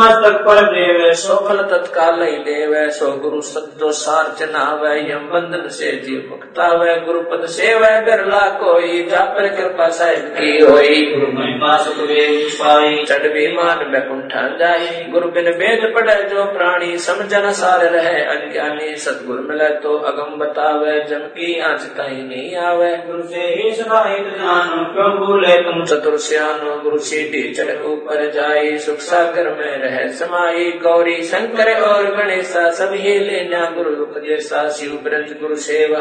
मस्तक 0.00 0.38
पर 0.46 0.62
देवे 0.62 1.12
सो 1.14 1.36
फल 1.48 1.62
तत्काल 1.62 2.22
ही 2.22 2.38
देवे, 2.38 2.90
सो 2.90 3.12
गुरु 3.12 3.40
सद्दो 3.40 3.90
सार 3.92 4.32
चनावे 4.38 4.94
यम 5.12 5.28
बंधन 5.30 5.68
से 5.68 5.92
जीव 5.92 6.26
मुक्तावे 6.30 7.00
गुरु 7.00 7.20
पद 7.20 7.46
सेवा, 7.46 8.00
बिरला 8.00 8.40
कोई, 8.40 9.02
जा 9.02 9.24
पर 9.24 9.48
कृपा 9.48 9.88
साहिब 9.88 10.34
की 10.38 10.58
होई। 10.64 11.14
गुरु 11.14 11.32
महिमा 11.32 11.76
सुख 11.76 11.96
वे 11.96 12.26
पाई 12.54 13.04
चढ़ 13.04 13.26
विमान 13.26 13.92
बैकुंठा 13.92 14.48
जाई, 14.56 15.04
गुरु 15.10 15.28
बिन 15.28 15.48
वेद 15.52 15.92
पढ़े 15.94 16.22
जो 16.22 16.44
प्राणी 16.44 16.98
समझन 17.10 17.50
सार 17.50 17.80
रहे 17.84 18.20
अज्ञानी 18.24 18.96
सतगुरु 18.96 19.42
मिले 19.42 19.68
तो 19.76 19.94
अगम 20.08 20.36
बतावे 20.38 20.92
जम 21.04 21.22
की 21.34 21.48
आँच 21.60 21.84
कहीं 21.96 22.22
नहीं 22.24 22.56
आवे। 22.56 22.90
गुरु 23.06 23.22
से 23.22 23.46
ही 23.54 23.72
सदाहित 23.72 24.26
जानो 24.34 24.82
क्यों 24.92 25.10
भूले 25.18 25.56
तुम? 25.60 25.84
चतुर 25.84 26.16
सियानो 26.18 26.76
गुरु 26.82 26.98
सीढ़ी 26.98 27.42
चढ़ 27.54 27.82
ऊपर 27.86 28.30
जाई 28.30 28.78
सुख 28.78 28.98
सागर 28.98 29.48
में 29.50 29.72
रह 29.78 30.06
समाई। 30.12 30.70
गौरी 30.82 31.16
शंकर 31.22 31.72
और 31.80 32.04
गणेशा 32.16 32.70
सभी 32.70 33.18
लेना 33.18 33.64
गुरु 33.70 33.90
उपदेशा 34.02 34.68
शिव 34.68 34.92
ब्रज 35.04 35.34
गुरु 35.40 35.56
सेवा। 35.56 36.00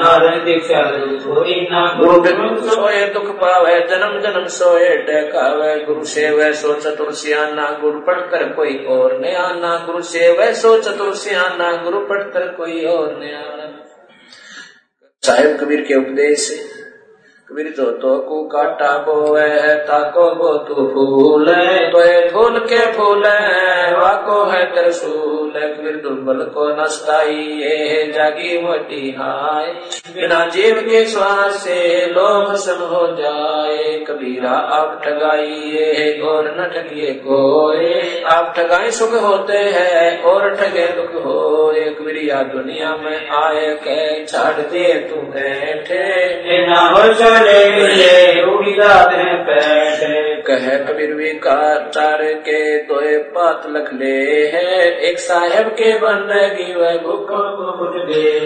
नारायण 0.00 0.44
दीक्षा 0.44 0.82
गुरु 1.96 2.20
बिनु 2.20 2.48
सोए 2.62 3.04
दुख 3.06 3.30
पावे 3.36 3.78
जन्म 3.90 4.18
जन्म 4.20 4.46
सोए 4.48 4.90
टहकावे। 5.06 5.74
गुरु 5.84 6.04
सेवै 6.04 6.52
सो 6.52 6.74
चतुर 6.80 7.12
सियाना 7.12 7.70
गुरु 7.82 8.00
पढ़कर 8.00 8.48
कोई 8.48 8.76
और 8.90 9.18
न 9.20 9.34
आना 9.36 9.76
गुरु 9.86 10.02
सो 10.54 10.80
चतुर्सिया 10.80 11.42
ना 11.56 11.82
गुरु 11.82 12.00
पढ़कर 12.00 12.48
कोई 12.54 12.84
और 12.84 13.24
न 13.24 13.34
आना 13.34 13.84
साहेब 15.22 15.60
कबीर 15.60 15.80
के 15.80 15.94
उपदेश 15.94 16.40
से 16.40 16.73
कबीर 17.54 17.66
जो 17.76 17.84
तो 17.98 18.16
को 18.18 18.42
काटा 18.48 18.86
बोए, 18.98 19.48
ताको 19.86 20.22
बो 20.34 20.52
तू 20.66 20.86
फूल 20.94 21.46
तो 21.92 22.00
ये 22.00 22.28
फूल 22.28 22.58
के 22.62 22.78
फूल 22.92 23.22
वाको 23.94 24.42
है 24.44 24.64
त्रिशूल 24.72 25.52
कबीर 25.52 26.00
दुर्बल 26.04 26.42
को 26.54 26.66
नस्ताई 26.74 27.36
ये 27.60 28.06
जागी 28.12 28.58
मोटी 28.62 29.10
हाय। 29.18 29.66
बिना 30.14 30.44
जीव 30.46 30.80
के 30.80 31.04
श्वास 31.04 31.62
से 31.64 31.76
लोभ 32.08 32.54
सब 32.56 32.82
हो 32.92 33.06
जाए। 33.16 33.98
कबीरा 34.08 34.56
आप 34.78 35.00
ठगाइए 35.04 36.18
और 36.24 36.50
न 36.58 36.68
ठगिए 36.74 37.12
कोई 37.20 38.22
आप 38.30 38.52
ठगाए 38.56 38.90
सुख 38.90 39.14
होते 39.22 39.58
हैं, 39.76 40.22
और 40.24 40.54
ठगे 40.56 40.86
दुख 40.96 41.14
हो 41.24 41.70
एक 41.74 41.98
कबीरिया 41.98 42.42
दुनिया 42.50 42.96
में 42.96 43.30
आए 43.36 43.72
के 43.78 44.02
छाड़ 44.26 44.60
दिए 44.62 44.94
तू 45.08 45.22
बैठे। 45.30 46.02
ना 46.66 46.80
हो 46.80 47.12
कह 50.46 50.76
कबीर 50.78 51.14
विकार 51.14 51.78
तार 51.78 52.22
के 52.22 52.82
दोए 52.82 53.18
पात 53.18 53.62
लख 53.68 53.94
ले 53.94 54.46
है। 54.46 55.00
एक 55.00 55.18
साहेब 55.18 55.68
के 55.68 55.92
कुछ 57.78 58.16
दे 58.16 58.40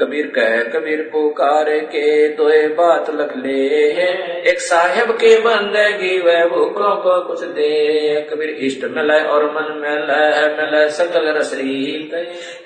कबीर 0.00 0.26
कह 0.26 0.78
कबीर 0.78 1.10
पुकार 1.12 1.64
के 1.68 2.28
दोए 2.28 2.66
बात 2.66 3.10
लख 3.10 3.36
ले 3.36 3.92
है। 3.92 4.42
एक 4.42 4.60
साहेब 4.60 5.10
के 5.10 5.40
बन 5.40 5.50
बंदगी 5.50 6.20
वह 6.20 6.44
भूखों 6.44 6.96
को 6.96 7.20
कुछ 7.20 7.44
दे 7.44 8.14
कबीर 8.32 8.50
इष्ट 8.50 8.84
मिले 8.84 9.20
और 9.20 9.44
मन 9.44 9.78
मिले 9.78 10.48
मिले 10.48 10.88
सकल 10.88 11.28
रसरीत। 11.28 12.10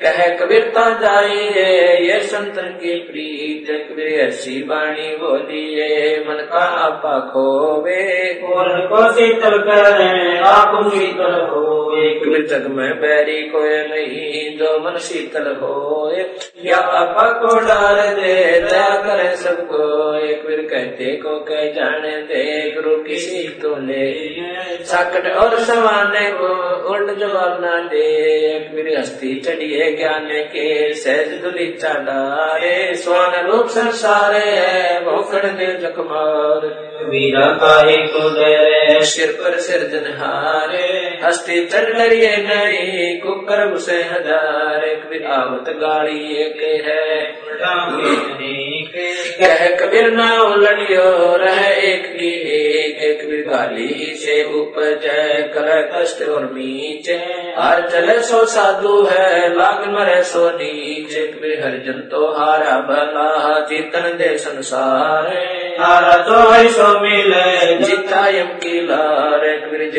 कह 0.03 0.37
कबीर 0.37 0.61
ता 0.61 0.91
जाइए, 0.91 1.97
ये 2.13 2.21
संतन 2.21 2.63
की 2.63 2.95
प्रीत। 2.95 3.93
कबीर 3.93 4.07
ऐसी 4.07 4.63
वाणी 4.63 5.17
बोलिए 5.63 6.19
मन 6.21 6.43
का 6.53 6.65
आपा 6.85 7.19
खोवे। 7.31 8.03
और 8.53 8.69
को 8.87 9.03
शीतल 9.13 9.59
करे 9.59 10.39
आप 10.47 10.91
शीतल 10.91 11.35
हो 11.51 11.61
एक 11.99 12.23
कबीर 12.23 12.47
जग 12.47 12.67
में 12.71 13.01
बैरी 13.01 13.41
कोई 13.49 13.77
नहीं 13.89 14.57
जो 14.59 14.79
मन 14.81 14.99
शीतल 14.99 15.47
हो 15.61 15.79
या 16.65 16.79
आपा 16.99 17.27
को 17.33 17.55
डाल 17.61 18.01
दे 18.17 18.35
दया 18.61 18.89
करे 18.99 19.29
सबको 19.37 19.83
एक 20.19 20.43
कबीर 20.43 20.61
कहते 20.71 21.17
को 21.17 21.39
कह 21.41 21.65
जाने 21.73 22.17
दे 22.23 22.45
गुरु 22.71 22.97
किसी 23.03 23.43
तो 23.63 23.75
ले। 23.81 24.11
साकट 24.85 25.27
और 25.35 25.59
सवाने 25.61 26.27
को 26.33 26.49
उल्ट 26.93 27.19
जवाब 27.19 27.59
ना 27.61 27.77
दे। 27.89 28.09
कबीर 28.61 28.99
हस्ती 28.99 29.35
चढ़िए 29.41 29.91
ज्ञान 29.97 30.29
के 30.49 30.69
सहज 30.95 31.33
दुली 31.43 31.67
चाडारे 31.73 32.75
स्वान 32.95 33.41
रूप 33.47 33.67
संसार 33.71 34.35
है 34.35 35.01
भोकड़ 35.05 35.47
दे 35.53 35.73
जखमार 35.83 36.67
वीरा 37.05 37.47
काहे 37.61 37.97
को 38.07 38.29
डरे, 38.31 39.05
सिर 39.05 39.31
पर 39.33 39.59
सिरजन 39.61 40.07
हारे 40.19 40.89
हस्ती 41.25 41.65
चढ़ 41.67 41.93
डरिए 41.93 42.37
नहीं 42.39 43.21
कुकर 43.21 43.67
घुसे 43.71 44.03
हज़ार 44.03 44.87
कबीर 44.97 45.27
आवत 45.33 45.69
गाड़ी 45.81 46.21
एक 46.37 46.61
है 46.87 47.21
कह 49.41 49.69
कबीर 49.77 50.11
ना 50.13 50.31
उलटियो 50.43 51.37
रह 51.37 51.67
एक 51.67 52.07
की 52.09 52.31
एक। 52.51 53.03
एक 53.03 53.21
गाली 53.49 54.15
से 54.17 54.43
उपज, 54.55 55.05
कर 55.55 55.69
कष्ट 55.93 56.23
और 56.29 56.45
नीचे 56.53 57.15
हर 57.57 57.81
चले 57.91 58.19
सो 58.23 58.45
साधु 58.47 59.03
है, 59.05 59.49
लाग 59.57 59.89
मरे 59.95 60.23
सो 60.23 60.49
नीचे। 60.51 61.27
कबीर 61.29 61.61
हर 61.65 61.77
जन 61.87 62.01
तो 62.11 62.27
हारा 62.33 62.79
भला 62.89 63.59
चेतन 63.67 64.17
दे 64.19 64.37
संसार। 64.39 65.27
तो 66.19 67.01
मिले। 67.01 67.79
जीता 67.79 68.29
यम 68.29 68.47
की 68.47 68.87
लार 68.87 69.39
कबीर 69.39 69.91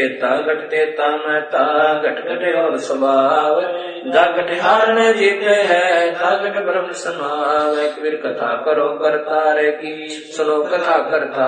घटते 0.41 0.85
तामता 0.85 1.93
घट 1.93 2.19
घटे 2.19 2.61
और 2.61 2.77
स्वभाव। 2.77 3.61
जा 4.07 4.21
हार 4.61 4.93
न 4.93 5.13
जीते 5.13 5.45
है 5.45 6.11
जा 6.11 6.35
ब्रह्म 6.39 6.91
समाव। 6.91 7.75
कबीर 7.75 8.15
कथा 8.15 8.61
करो 8.65 8.89
करता 8.89 9.53
रे 9.53 9.71
की। 9.71 10.07
सुनो 10.09 10.63
कथा 10.63 10.97
करता 11.11 11.45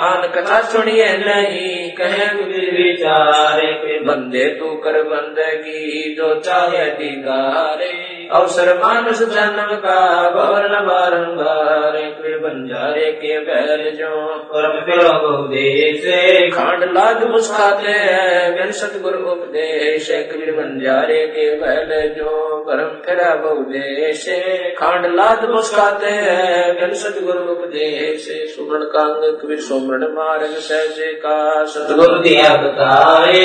आन 0.00 0.28
कथा 0.28 0.60
सुनिए 0.60 1.12
नहीं, 1.12 1.92
कहे 1.92 2.26
विचारे। 2.82 4.00
बंदे 4.04 4.44
तू 4.44 4.68
कर 4.68 5.02
बंदगी, 5.02 6.14
जो 6.14 6.40
चाहे 6.40 6.90
दीदारे 6.90 8.23
अवसर 8.34 8.72
मानस 8.78 9.22
जन्म 9.30 9.74
का 9.82 9.98
भवन 10.30 10.72
बारंबार 10.86 12.02
बंजारे 12.44 13.10
के 13.20 13.38
बैल 13.40 13.82
जो 13.96 14.08
परम 14.48 14.74
पिरो 14.86 15.06
उपदेश 15.28 16.02
खांड 16.54 16.82
लाद 16.92 17.22
मुस्काते 17.30 17.92
हैं 17.92 18.70
सतगुरु 18.72 19.18
उपदेश 19.32 20.08
कबीर 20.30 20.50
बंजारे 20.56 21.20
के 21.28 21.46
बैल 21.60 21.92
जो 22.16 22.32
परम 22.66 22.90
फिरा 23.06 23.34
बहुदेश 23.44 24.24
खांड 24.78 25.06
लाद 25.14 25.48
मुस्काते 25.50 26.10
हैं 26.18 26.74
बिन 26.74 26.94
सतगुरु 27.02 27.44
उपदेश 27.54 28.28
सुमरण 28.56 28.84
कांग 28.94 29.24
कबीर 29.40 29.60
सुमरण 29.68 30.06
मार्ग 30.14 30.58
सहज 30.68 31.00
का 31.24 31.38
सतगुरु 31.74 32.18
दिया 32.18 32.54
बताए 32.64 33.42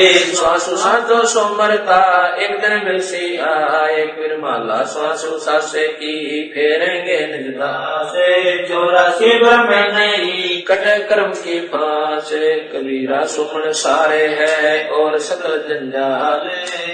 साधो 0.80 1.24
सोमरता 1.36 2.02
एक 2.46 2.60
दिन 2.62 2.78
मिल 2.86 3.00
सी 3.10 3.26
आए 3.46 4.06
कबीर 4.08 4.38
माला 4.42 4.79
श्वासु 4.84 5.40
सासे 5.40 5.88
की 5.88 6.44
फेरेंगे 6.56 7.38
निजदा 7.38 8.04
से 8.04 8.64
चौरासी 8.68 9.40
ब्रह्म 9.40 9.68
नहीं 9.70 10.62
कट 10.62 11.10
कर्म 11.10 11.32
की 11.32 11.60
फांस 11.60 12.30
कबीरा 12.74 13.26
सुमन 13.26 13.72
सारे 13.72 14.28
है 14.28 14.90
और 14.90 15.18
सकल 15.18 15.58
जंजाल 15.58 16.50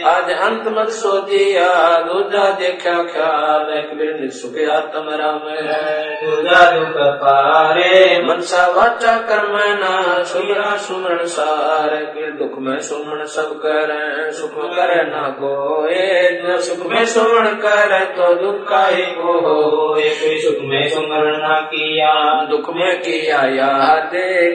आज 0.06 0.32
अंत 0.32 0.64
मत 0.68 0.90
सो 0.90 1.22
दिया 1.22 1.98
दूजा 2.02 2.52
देखा 2.52 3.04
ख्याल 3.04 3.82
कबीर 3.82 4.20
निसुख 4.22 4.70
आत्म 4.70 5.10
राम 5.10 5.42
है। 5.50 6.16
दूजा 6.26 6.72
दुख 6.72 6.94
पारे। 6.98 8.24
मनसा 8.26 8.68
वाचा 8.68 9.18
कर्म 9.18 9.54
ना, 9.54 10.24
सुमरा 10.24 10.78
सुमरण 10.78 11.26
सार। 11.26 11.96
कबीर 11.96 12.32
दुख 12.32 12.60
में 12.60 12.80
सुमन 12.80 13.26
सब 13.26 13.62
करे, 13.66 14.32
सुख 14.32 14.52
करे 14.56 15.04
ना 15.04 15.30
कोए। 15.42 16.16
सुख 16.60 16.86
में 16.86 17.06
सुमन 17.06 17.48
करे 17.66 18.04
तो 18.12 18.34
दुख 18.36 18.72
ही 18.72 19.06
को 19.14 19.34
हो 19.40 19.96
एक 19.98 20.22
सुख 20.42 20.58
में 20.62 20.88
सुमरण 20.90 21.62
किया, 21.66 22.14
दुख 22.46 22.70
में 22.76 23.00
किया 23.00 23.42
याद 23.56 24.12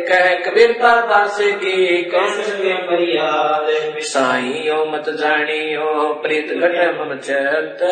कह 0.09 0.29
कबीरता 0.41 0.95
दास 1.07 1.39
की, 1.41 2.03
कौन 2.05 2.31
के 2.57 2.75
फरियाद 2.83 3.67
साइयो 4.03 4.85
मत 4.87 5.09
जानियो, 5.11 5.91
प्रीत 6.23 6.53
घट 6.53 6.77
मम 7.01 7.15
चत। 7.19 7.83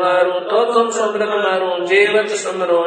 मारू 0.00 0.38
तो 0.40 0.64
तुम 0.72 0.90
सुमरन 0.90 1.32
मारू 1.42 1.84
जीवत 1.86 2.28
सुमरो 2.36 2.82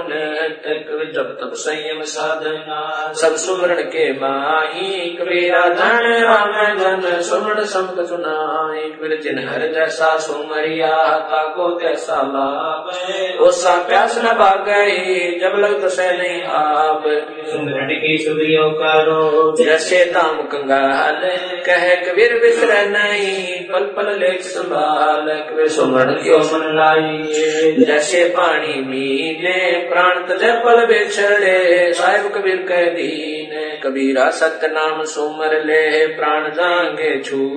जब 1.13 1.37
तब 1.41 1.51
संयम 1.53 2.01
साधना, 2.03 2.79
सब 3.13 3.35
सुमरण 3.35 3.81
के 3.83 4.11
माही। 4.13 5.09
कबीरा 5.15 5.67
धन 5.69 6.07
राम 6.23 6.53
जन 6.77 7.21
सुमरण 7.21 7.63
सबक 7.65 8.05
सुनाई। 8.05 8.83
कबीर 8.89 9.19
जिन 9.21 9.39
हर 9.47 9.67
जैसा 9.73 10.17
सुमरिया, 10.17 10.95
ताको 11.29 11.67
तैसा 11.79 12.21
लाभ 12.27 13.41
ओसा 13.41 13.75
प्यास 13.87 14.17
न 14.25 14.33
भाग 14.39 14.63
गई 14.69 15.29
जब 15.39 15.57
लग 15.59 15.81
तो 15.81 15.89
सह 15.89 16.11
नहीं 16.17 16.41
आप। 16.53 17.03
सुमरण 17.51 17.93
की 17.95 18.17
सुधियो 18.17 18.69
करो 18.71 19.55
जैसे 19.63 20.03
ताम 20.05 20.41
कंगाल 20.51 21.21
कह 21.65 21.85
कबीर 22.05 22.33
बिसर 22.39 22.73
नहीं 22.89 23.59
पल 23.63 23.85
पल 23.97 24.11
लेख 24.19 24.41
संभाल 24.41 25.31
कबीर 25.49 25.67
सुमरण 25.67 26.13
क्यों 26.13 26.39
मन 26.39 26.65
लाइए? 26.75 27.71
जैसे 27.85 28.23
पानी 28.37 28.81
मीले 28.81 29.59
प्राण 29.89 30.23
तज 30.27 30.43
पल 30.65 30.85
बिछड़े 30.85 31.93
साहिब 31.93 32.31
कबीर 32.35 32.65
कह 32.69 32.85
दीन 32.89 33.57
कबीरा 33.83 34.29
सत्य 34.29 34.67
नाम 34.67 35.03
सुमर 35.03 35.53
ले 35.65 36.05
प्राण 36.15 36.49
जाएँगे 36.51 37.11
छू 37.21 37.47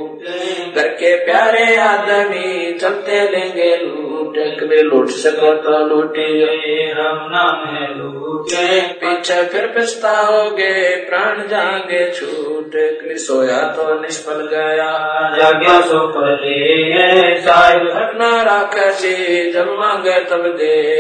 करके 0.75 1.15
प्यारे 1.25 1.77
आदमी 1.77 2.73
चलते 2.73 3.23
लेंगे 3.29 3.71
लूट 4.13 4.37
कभी 4.61 4.83
लूट 4.83 5.09
सको 5.09 5.55
तो 5.55 5.87
लूटी। 5.87 6.45
राम 6.93 7.19
नाम 7.31 7.75
है 7.75 7.99
लूटे। 7.99 8.81
पीछे 8.93 9.43
फिर 9.43 9.67
पछताओगे 9.77 10.97
प्राण 10.97 11.47
जाएँगे 11.49 12.11
छूट। 12.11 12.71
सोया 13.17 13.61
तो 13.73 14.01
निष्फल 14.01 14.47
गया। 14.47 14.91
जाग्या 15.37 15.81
सो 15.81 16.07
परे 16.09 17.41
साहिब 17.41 17.83
रखना 17.87 18.43
राखे 18.43 18.91
सी 18.91 19.53
जब 19.53 19.67
मांगे 19.69 20.19
तब 20.21 20.43
दे। 20.57 20.93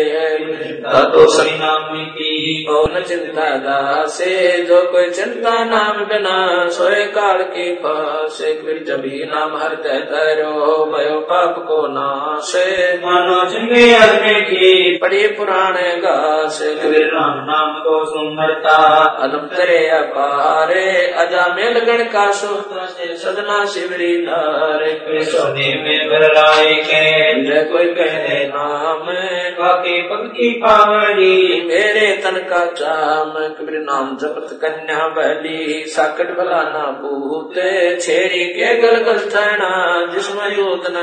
तो 1.12 1.26
सही 1.32 1.58
नाम 1.58 2.04
की। 2.04 2.66
ओ 2.70 2.86
न 2.86 3.00
चिंता 3.00 3.56
दासे? 3.56 4.62
जो 4.62 4.82
कोई 4.92 5.10
चिंता 5.10 5.64
नाम 5.64 6.04
बिना 6.04 6.68
सोए 6.68 7.04
काल 7.04 7.42
की 7.42 7.74
पास। 7.74 8.42
एक 8.44 8.60
फिर 8.60 8.84
जब 8.86 9.02
ही 9.04 9.24
नाम 9.24 9.56
हृदय 9.56 9.98
धरो 10.10 10.84
भयो 10.86 11.20
पाप 11.20 11.64
को 11.68 11.86
नाशे। 11.86 12.98
मानो 13.04 13.44
चंगे 13.44 13.94
अग्नि 13.94 14.40
की। 14.40 14.98
पड़ी 14.98 15.28
पुराने 15.28 15.96
घास। 15.96 16.58
कबीर 16.62 17.06
राम 17.06 17.34
नाम 17.50 17.78
को 17.78 18.04
सुंदरता। 18.04 18.76
अदम 19.20 19.38
तेरे 19.38 19.88
अपारे। 19.88 21.12
अजा 21.12 21.54
मेल 21.54 21.78
गण 21.78 22.04
का 22.04 22.32
सदना 22.32 23.64
शिवरी 23.64 24.26
नारे। 24.26 25.24
सोने 25.24 25.68
में 25.82 26.08
बरलाए 26.08 26.74
के। 26.74 27.64
कोई 27.64 27.86
कहे 27.86 28.46
नाम। 28.46 29.02
बाकी 29.60 30.02
पक्की 30.02 30.50
पावड़ी 30.50 31.62
मेरे 31.66 32.16
तन 32.16 32.36
का 32.50 32.66
चाम 32.66 33.30
कबीर 33.30 33.80
नाम 33.80 34.16
जपत 34.16 34.58
कन्या 34.62 35.08
बली। 35.08 35.84
साकट 35.86 36.28
भला 36.38 36.62
भूत। 37.02 37.54
छेड़ी 38.00 38.44
के 38.44 38.74
गल 38.74 38.96
गल 38.96 39.18
जिसमें 40.14 40.58
यूत 40.58 40.82
न 40.90 41.02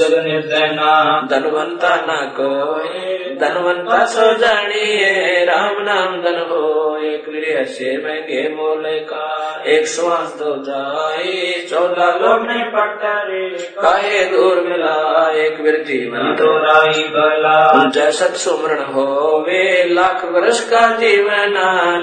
जग 0.00 0.14
निर्दयना 0.26 0.92
धनवंता 1.30 1.94
न 2.08 2.30
कोई 2.40 2.98
धनवंता 3.40 4.04
सो 4.04 4.32
जानिए 4.34 5.44
राम 5.44 5.82
नाम 5.82 6.22
धन 6.22 6.38
हो 6.50 6.62
एक 7.04 7.28
वीर 7.28 7.64
से 7.64 7.90
महँगे 7.96 8.42
मोले 8.54 8.98
का। 8.98 9.26
एक 9.66 9.86
श्वास 9.86 10.36
दो 10.38 10.56
जाए। 10.62 11.52
चौदह 11.70 12.04
लोग 12.04 12.30
लोग 12.30 12.42
ने 12.42 12.64
पड़ता 12.64 13.12
रे। 13.22 13.48
काहे 13.82 14.24
दूर 14.24 14.60
मिला। 14.60 14.96
एक 15.34 15.60
वीर 15.60 15.84
जीवन 15.86 16.34
तो 16.34 16.58
राई 16.58 17.02
बला। 17.02 17.90
जय 17.94 18.10
सत 18.12 18.34
सुमरण 18.36 18.82
हो 18.84 19.06
वे 19.48 19.84
लाख 19.84 20.24
वर्ष 20.24 20.60
का 20.70 20.80
जीवन 20.96 21.54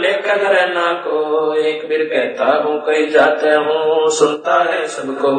लेकर 0.03 0.39
न 0.69 1.03
को 1.07 1.17
एक 1.61 1.87
बिर 1.89 2.03
कहता 2.13 2.45
हूँ 2.45 2.79
कई 2.81 3.05
जाते 3.07 3.49
हूँ। 3.49 4.09
सुनता 4.09 4.63
है 4.63 4.87
सबको। 4.87 5.33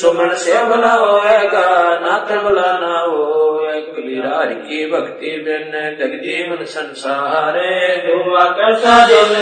सुमरण 0.00 0.34
से 0.34 0.52
भला 0.64 0.92
होएगा। 0.92 1.63
नाथ 2.02 2.42
बुलाना 2.42 2.98
हो 3.00 3.50
बिरार 3.98 4.46
की 4.46 4.90
भक्ति 4.90 5.26
बिन 5.26 5.72
जगजीवन 5.98 6.56
जीवन 6.56 6.64
संसार। 6.64 7.56
हुआ 8.24 8.44
कैसा 8.44 9.06
दिल 9.06 9.34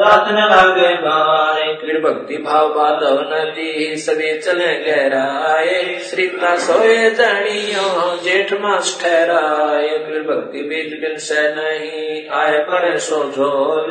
जात 0.00 0.28
न 0.28 0.34
लागे 0.34 0.94
बारे। 0.94 1.69
फिर 1.80 2.00
भक्ति 2.00 2.36
भाव 2.36 2.68
बाधव 2.68 3.20
नदी 3.28 3.96
सभी 3.96 4.32
चले 4.38 4.72
गहराए। 4.80 5.98
श्री 6.00 6.26
का 6.26 6.54
सोए 6.56 7.10
जानियो 7.10 8.16
जेठ 8.24 8.52
मास 8.52 8.98
ठहराए। 9.02 9.88
फिर 9.98 10.22
भक्ति 10.22 10.62
बीज 10.62 10.98
बिन 11.00 11.16
से 11.18 11.42
नहीं 11.54 12.28
आए 12.38 12.58
पड़े 12.64 12.98
सो 12.98 13.22
झोल। 13.30 13.90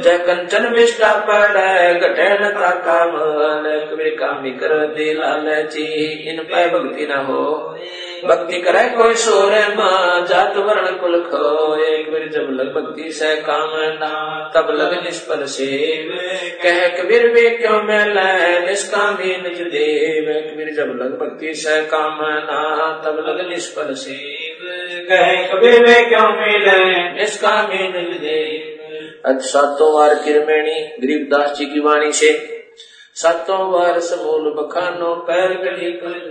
जय 0.00 0.18
कंचन 0.18 0.66
विष्टा 0.68 1.12
पड़े 1.28 1.94
न 2.34 2.50
का 2.84 2.98
मल 3.06 3.64
कबीर 3.90 4.14
कामी 4.20 4.50
कर 4.50 4.74
दी 4.86 5.12
लालची 5.14 5.86
इन 6.30 6.42
पे 6.42 6.68
भक्ति 6.68 7.06
न 7.06 7.24
हो 7.26 7.44
भक्ति 8.24 8.60
करे 8.60 8.96
कोई 8.96 9.14
सोर 9.14 9.52
माँ, 9.52 10.26
जात 10.26 10.56
वर्ण 10.56 10.96
कुल 10.96 11.22
खो 11.22 11.76
एक 11.84 12.12
बार 12.12 12.28
जब 12.28 12.48
लग 12.50 12.74
भक्ति 12.74 13.12
से 13.12 13.36
काम 13.36 13.70
ना 13.74 14.50
तब 14.54 14.70
लग 14.70 15.04
निष्फल 15.04 15.44
सेव। 15.44 16.18
कह, 16.62 16.88
कबीर 16.88 17.30
वे 17.32 17.50
क्यों 17.50 17.82
मेल? 17.82 18.14
निष्कामी 18.68 19.36
निज 19.36 19.60
देव। 19.60 20.52
कबीर 20.52 20.74
जब 20.74 20.82
लग 20.82 21.18
भक्ति 21.20 21.54
से 21.54 21.82
काम 21.82 22.18
ना 22.22 23.02
तब 23.04 23.24
लग 23.28 23.48
निष्फल 23.48 23.94
सेव। 23.94 24.58
कहे, 25.08 25.44
कबीर 25.44 25.86
वे 25.86 26.08
क्यों 26.08 26.28
मिले? 26.28 27.12
निष्कामी 27.12 27.88
निज 27.88 28.18
देव। 28.18 29.30
आज 29.30 29.40
सातों 29.40 29.94
वार 29.94 30.14
किरमेणी, 30.14 31.06
गरीबदास 31.06 31.56
जी 31.58 31.66
की 31.66 31.80
वाणी 31.80 32.12
से 32.12 32.57
सातों 33.18 33.58
वार 33.70 34.00
समूल 34.00 34.50
बखानो 34.50 35.14
पैर 35.14 35.48
गली 35.48 35.92
कर 35.92 36.28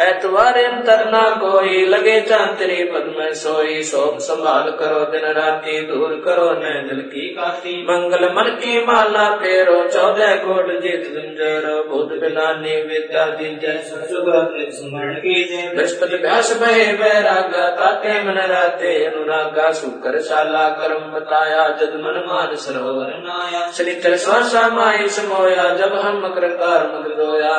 एतवार 0.00 0.58
अंतर 0.58 1.10
ना 1.10 1.30
कोई, 1.30 1.86
लगे 1.86 2.20
चांतरी 2.20 2.84
पद 2.84 3.14
में 3.18 3.34
सोई। 3.34 3.82
शोक 3.82 4.18
संभाल 4.20 4.70
करो, 4.70 5.00
दिन 5.00 5.32
राती 5.32 5.80
दूर 5.86 6.22
करो 6.24 6.50
न 6.50 7.10
की 7.12 7.28
काती 7.28 7.82
मंगल 7.82 8.24
मन 8.24 8.50
की 8.56 8.84
माला 8.84 9.36
फेरो, 9.36 9.88
चौदह 9.88 10.34
कोट 10.34 10.66
जीत 10.82 11.06
गुंजरो 11.12 11.76
भूत 11.88 12.20
बिलानी 12.20 12.76
विद्या 12.82 13.26
दीजय 13.26 13.80
सुगत 13.84 14.70
स्मरण 14.74 15.14
कीजिए 15.14 15.74
बृहस्पति 15.74 16.16
व्यास 16.16 16.60
भय 16.62 16.92
बैरागा, 16.92 17.70
ताते 17.70 18.24
मन 18.24 18.38
राते। 18.38 19.04
अनुरागा 19.04 19.72
सुकर 19.72 20.20
शाला, 20.20 20.68
कर्म 20.68 21.10
बताया, 21.12 21.68
जद 21.68 21.92
मन 21.94 22.24
मान 22.28 22.54
सरोवर 22.56 23.06
नाया। 23.06 23.70
शनितर 23.70 24.16
स्वासा 24.16 24.68
माई 24.68 25.08
समोया, 25.08 25.74
जब 25.74 25.92
हम 25.94 26.25
मकर 26.26 26.46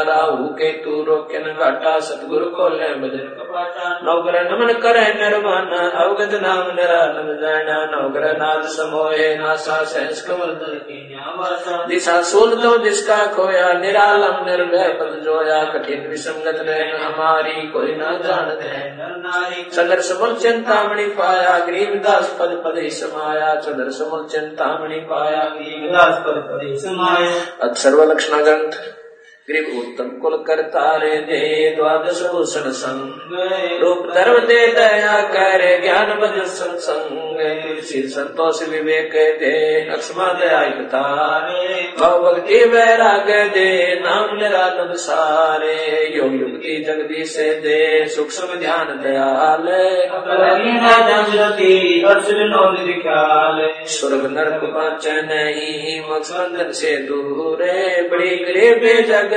राहु 0.07 0.47
के 0.47 0.71
तू 0.71 1.03
रोके 1.03 1.39
न 1.39 1.55
घाटा, 1.57 1.99
सतगुरु 1.99 2.45
को 2.45 2.69
ले 2.69 2.89
नमन 4.43 4.73
करे 4.73 5.07
दिशा 11.87 12.21
सोल 12.21 12.55
दो 12.55 12.77
जिसका 12.77 13.27
खोया, 13.27 13.73
निरालम 13.73 14.45
निर्भय 14.45 14.87
पद 14.89 15.21
जोया। 15.25 15.63
कठिन 15.63 16.07
विसंगत 16.09 16.57
रहन 16.61 17.03
हमारी, 17.03 17.67
कोई 17.67 17.95
न 17.95 18.21
जानते 18.25 18.67
हैं 18.67 18.97
चंद्र 19.69 20.01
समल 20.01 20.35
चिंतामणि 20.35 21.03
पाया 21.03 21.59
गरीबदास 21.59 22.37
पद 22.39 22.61
पद 22.65 22.77
ही 22.77 22.89
समाया। 22.89 23.55
चंद्र 23.55 23.91
समल 23.91 24.27
चिंतामणि 24.27 24.95
पाया 24.95 25.43
विलास 25.43 26.17
पर 26.17 26.31
पदे 26.31 26.77
समाये। 26.77 27.41
अक्षर 27.61 27.91
लक्षण 27.91 28.43
earth 28.57 28.96
ग्रीव 29.49 29.67
उत्तम 29.79 30.07
कुल 30.19 30.33
करतारे 30.37 31.09
दे 31.17 31.37
द्वादश 31.75 32.21
भूषण 32.31 32.65
संग 32.71 33.35
रूप 33.81 34.07
धर्म 34.15 34.39
दे 34.39 34.55
दया 34.67 35.13
कर 35.27 35.61
ज्ञान 35.81 36.09
बद 36.19 36.41
सत्संग। 36.45 37.37
तुलसी 37.61 38.01
संतोष 38.07 38.61
विवेक 38.69 39.13
दे 39.39 39.53
लक्ष्मा 39.91 40.27
दया 40.33 40.59
तारे। 40.87 41.83
भव 41.99 42.17
भक्ति 42.23 42.59
वैराग 42.65 43.29
दे 43.53 43.69
नाम 44.01 44.35
निरानंद 44.37 44.93
सारे 44.95 45.77
योग 46.17 46.33
युक्ति 46.33 46.75
जगदीश 46.87 47.37
दे 47.63 47.79
सूक्ष्म 48.07 48.59
ध्यान 48.59 48.93
दयाल। 49.03 49.65
स्वर्ग 53.87 54.27
नरक 54.31 54.69
पाच 54.75 55.07
नहीं 55.07 55.99
मकसंदन 56.01 56.71
से 56.73 56.95
दूर 56.97 57.65
बड़ी 58.11 58.35
गरीब 58.37 58.85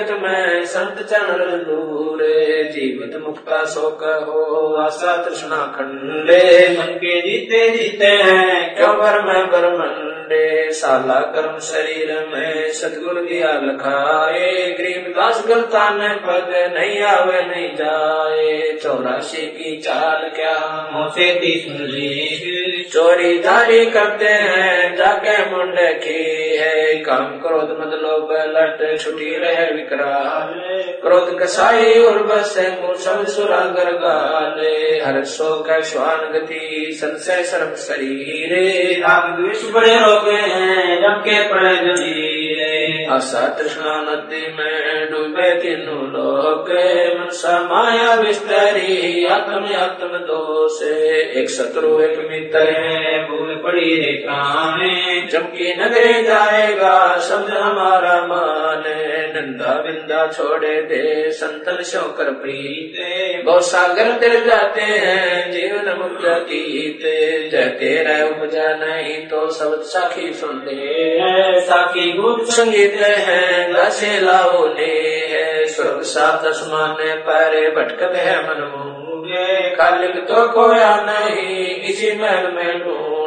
जगत 0.00 0.22
में 0.22 0.64
संत 0.64 1.06
चरण 1.10 1.50
दूरे 1.50 2.64
जीवित 2.64 3.22
मुक्ता 3.22 3.64
शोक 3.64 4.24
हो, 4.28 4.74
आशा 4.74 5.16
तृष्णा 5.22 5.56
खंडे। 5.56 6.76
मन 6.78 6.84
के 6.84 7.20
जीते 7.20 7.68
जीते 7.70 8.06
हैं, 8.06 8.76
क्यों 8.76 8.94
पर 8.94 9.22
मैं 9.22 9.50
बरमंडे 9.50 10.72
साला 10.72 11.20
कर्म 11.20 11.58
शरीर 11.58 12.26
में 12.34 12.72
सदगुरु 12.72 13.20
दिया 13.20 13.52
लखाए, 13.52 14.76
गरीब 14.78 15.14
दास 15.16 15.44
गलता 15.48 15.90
न 15.90 16.08
पद, 16.14 16.72
नहीं 16.78 17.02
आवे, 17.02 17.42
नहीं 17.42 17.68
जाए। 17.76 18.78
चौरासी 18.82 19.46
की 19.46 19.76
चाल 19.76 20.28
क्या? 20.28 20.90
मोसे 20.92 21.34
ती 21.34 21.60
सुन 21.60 21.86
ली 21.86 22.86
चोरी 22.92 23.38
दारी 23.38 23.86
करते 23.86 24.24
हैं, 24.24 24.96
जाके 24.96 25.56
मुंडे 25.56 25.94
की 25.94 26.49
है, 26.60 26.94
काम 26.94 27.26
क्रोध 27.26 27.70
मद 27.70 27.98
लोभ 28.02 28.28
लट 28.32 29.00
छुटी 29.00 29.38
रह 29.38 29.74
विकराल। 29.74 30.54
क्रोध 31.02 31.40
कसाई 31.40 32.04
और 32.04 32.22
बस 32.22 32.78
मूसम 32.82 33.24
सुरागर 33.24 33.92
गाले। 33.92 35.02
हर 35.04 35.24
सो 35.24 35.62
का 35.62 35.80
श्वान 35.80 36.32
गति, 36.32 36.88
संशय 36.92 37.42
सर्व 37.42 37.74
शरीर। 37.76 38.50
राग 39.00 39.40
द्वेष 39.40 39.72
बड़े 39.72 39.94
रोगे 39.94 40.36
हैं, 40.36 41.02
जम 41.02 41.20
के 41.20 41.48
पड़े 41.48 41.76
आशा 43.10 43.56
शांति 43.62 44.56
में 44.58 45.10
डूबे 45.10 45.54
तीनों 45.60 46.04
लोग, 46.08 46.70
मन 47.20 47.28
समाया 47.30 48.14
विस्तरी 48.14 49.26
आत्म 49.26 49.52
आत्म 49.52 50.06
दोष। 50.06 50.82
एक 51.36 51.50
शत्रु, 51.50 52.00
एक 52.00 52.18
मित्र 52.18 52.58
है, 52.58 53.28
भूमि 53.28 53.54
पड़ी 53.54 53.94
रे 53.94 54.12
काने 54.12 55.26
जबकि 55.26 55.74
नगरे 55.78 56.22
जाएगा 56.22 57.18
समझ 57.18 57.50
हमारा 57.50 58.26
मान 58.26 58.82
नंदा 59.40 59.74
बिंदा 59.82 60.26
छोड़े 60.26 60.74
दे 60.82 61.30
संतन 61.30 61.82
शोकर 61.82 62.30
प्रीत। 62.32 62.96
गौ 63.44 63.58
सागर 63.60 64.12
तिर 64.12 64.44
जाते 64.44 64.80
हैं, 64.80 65.50
जीवन 65.52 65.92
मुक्त 65.98 66.24
जय 67.50 67.64
तेरा 67.80 68.16
उपजा 68.26 68.68
नहीं 68.76 69.16
तो 69.26 69.50
सब 69.50 69.80
साखी 69.82 70.32
सुन 70.32 70.56
ले 70.66 71.60
साखी 71.60 72.12
गुप्त 72.12 72.52
संगीत 72.52 72.94
है, 73.00 73.72
दसे 73.72 74.20
लाओ 74.20 74.66
ने 74.74 74.92
है। 75.30 75.66
स्वर्ग 75.66 76.02
सात 76.02 76.46
आसमान 76.46 76.94
पर 77.20 77.56
भटकत 77.70 78.16
है 78.16 78.36
मन 78.42 78.62
मूँगे। 78.64 79.70
कालिक 79.70 80.16
तो 80.28 80.46
कोया 80.48 80.94
नहीं 81.00 81.66
इसी 81.76 82.16
महल 82.18 82.52
में 82.52 82.78
ढूंढे 82.78 83.19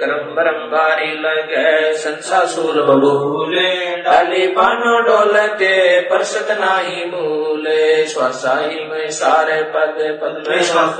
करम 0.00 0.34
बरम 0.34 0.60
भारी 0.68 1.10
लगे, 1.20 1.92
संसासुर 1.92 2.82
बबूले 2.82 3.70
डाली 3.96 4.46
पानो 4.46 5.00
डोलते 5.00 6.00
परसत 6.00 6.50
नाही 6.60 7.04
मूले 7.04 8.06
श्वासाही 8.06 8.84
में 8.84 9.10
सारे 9.10 9.62
पद 9.62 9.96
पद 10.22 10.44
में 10.48 10.62
श्वास 10.62 10.96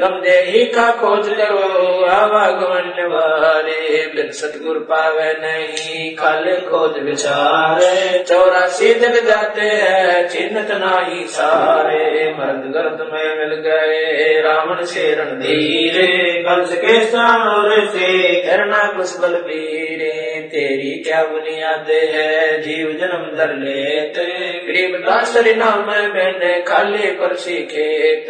गम 0.00 0.20
देही 0.20 0.64
का 0.66 0.90
खोज 0.92 1.28
करो 1.28 2.04
आवागमन 2.06 2.92
वारे। 3.06 4.06
बिन 4.16 4.30
सतगुर 4.30 4.78
पावे 4.78 5.32
नहीं, 5.32 6.16
खाले 6.16 6.56
खोज 6.60 6.98
विचारे। 6.98 8.24
चौरासी 8.28 8.94
जग 8.94 9.14
जाते 9.26 9.60
हैं 9.60 10.28
चिन्हत 10.28 10.70
नाही 10.70 11.24
सारे। 11.26 12.04
मर्द 12.38 12.70
गर्द 12.74 13.00
में 13.12 13.38
मिल 13.38 13.54
गए, 13.60 14.40
रावण 14.40 14.84
से 14.84 15.14
रणधीरे 15.14 16.06
कंस 16.42 16.72
के 16.72 17.00
सामने 17.16 17.86
से 17.86 18.08
करना 18.40 18.92
कुछ 18.96 19.18
बल 19.18 19.34
वीरे 19.34 20.40
तेरी 20.52 20.90
क्या 21.02 21.22
बुनियाद 21.24 21.86
है? 21.90 22.60
जीव 22.62 22.88
जन्म 22.92 23.36
धर 23.36 23.54
लेते, 23.54 24.24
गरीब 24.66 25.00
दासरी 25.00 25.54
नाम 25.54 25.86
मैंने 25.86 26.60
खाली 26.60 27.10
परसी 27.10 27.56
खेत 27.62 28.26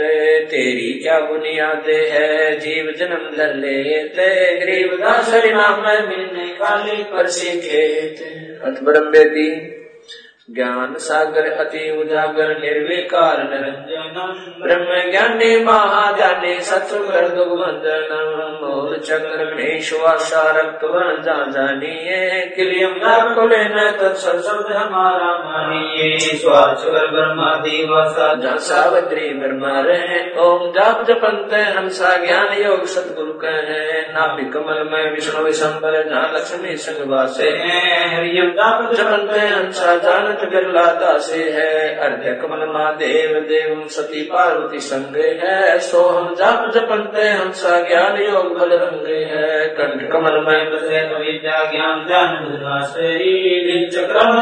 तेरी 0.51 0.93
क्या 1.03 1.21
बुनियाद 1.21 1.89
है? 1.89 2.59
जीव 2.61 2.93
जन्म 2.99 3.37
धर 3.37 3.55
लेते, 3.55 4.29
गरीब 4.57 4.95
दासरी 5.01 5.53
नाम 5.53 5.83
मैंने 5.83 6.47
खाली 6.47 7.03
परसी 7.03 7.61
खेत 7.61 8.23
अतबरम 8.65 9.11
बेदी 9.11 9.51
ज्ञान 10.51 10.95
सागर 10.99 11.53
अति 11.53 11.99
उजागर 12.01 12.49
निर्विकार 12.49 13.39
निरंजन। 13.39 14.13
ब्रह्म 14.63 15.11
ज्ञानी 15.11 15.65
महाजानी 15.65 16.61
सत्सुकर 16.61 17.29
दुर्बंधनम 17.29 18.59
मोर 18.61 18.99
चक्र 18.99 19.45
गणेश 19.45 19.93
वासा 19.93 20.51
रक्त 20.51 20.85
वर्ण 20.85 21.23
जा 21.23 21.51
जानिए। 21.51 22.41
किलियम 22.57 22.95
कुले 23.35 23.65
न 23.65 23.91
तत्सत 24.01 24.37
शब्द 24.37 24.73
हमारा 24.77 25.33
मानिए। 25.39 26.19
स्वाचर 26.19 27.11
ब्रह्मा 27.11 27.55
दिवसा 27.55 28.35
जहाँ 28.35 28.57
सावित्री 28.57 29.29
ब्रह्मा 29.29 29.81
रहे 29.81 30.41
ओम 30.41 30.71
जाप 30.71 31.05
जपंत 31.05 31.55
हंसा 31.55 32.17
ज्ञान 32.27 32.63
योग 32.63 32.85
सतगुरु 32.85 33.33
कहे। 33.33 34.01
नाभि 34.01 34.45
कमल 34.45 34.89
में 34.93 35.15
विष्णु 35.15 35.45
विशंबर 35.45 36.09
जहाँ 36.09 36.33
लक्ष्मी 36.35 36.77
संग 36.77 37.11
वासे। 37.11 37.51
हरियम 38.17 38.51
जाप 38.51 38.93
जपंत 38.93 39.31
हंसा 39.31 39.97
जानत 40.37 40.51
बिरला 40.51 40.85
दासे 40.85 41.51
है, 41.51 41.97
अर्घ्य 41.99 42.31
कमल 42.31 42.73
महादेव, 42.73 43.41
देव 43.41 43.87
सती 43.87 44.23
पार्वती 44.23 44.79
संगे 44.79 45.41
है। 45.43 45.79
सोहम 45.79 46.35
जाप 46.35 46.71
जपंत 46.75 47.13
हंसा 47.17 47.89
ज्ञान 47.89 48.23
योग 48.23 48.59
बल 48.59 48.79
रंगे 48.79 49.15
है। 49.15 49.67
कंठ 49.67 50.13
कमल 50.13 50.33
में 50.33 50.71
बसे 50.71 50.99
विद्या 50.99 51.65
ज्ञान 51.65 52.07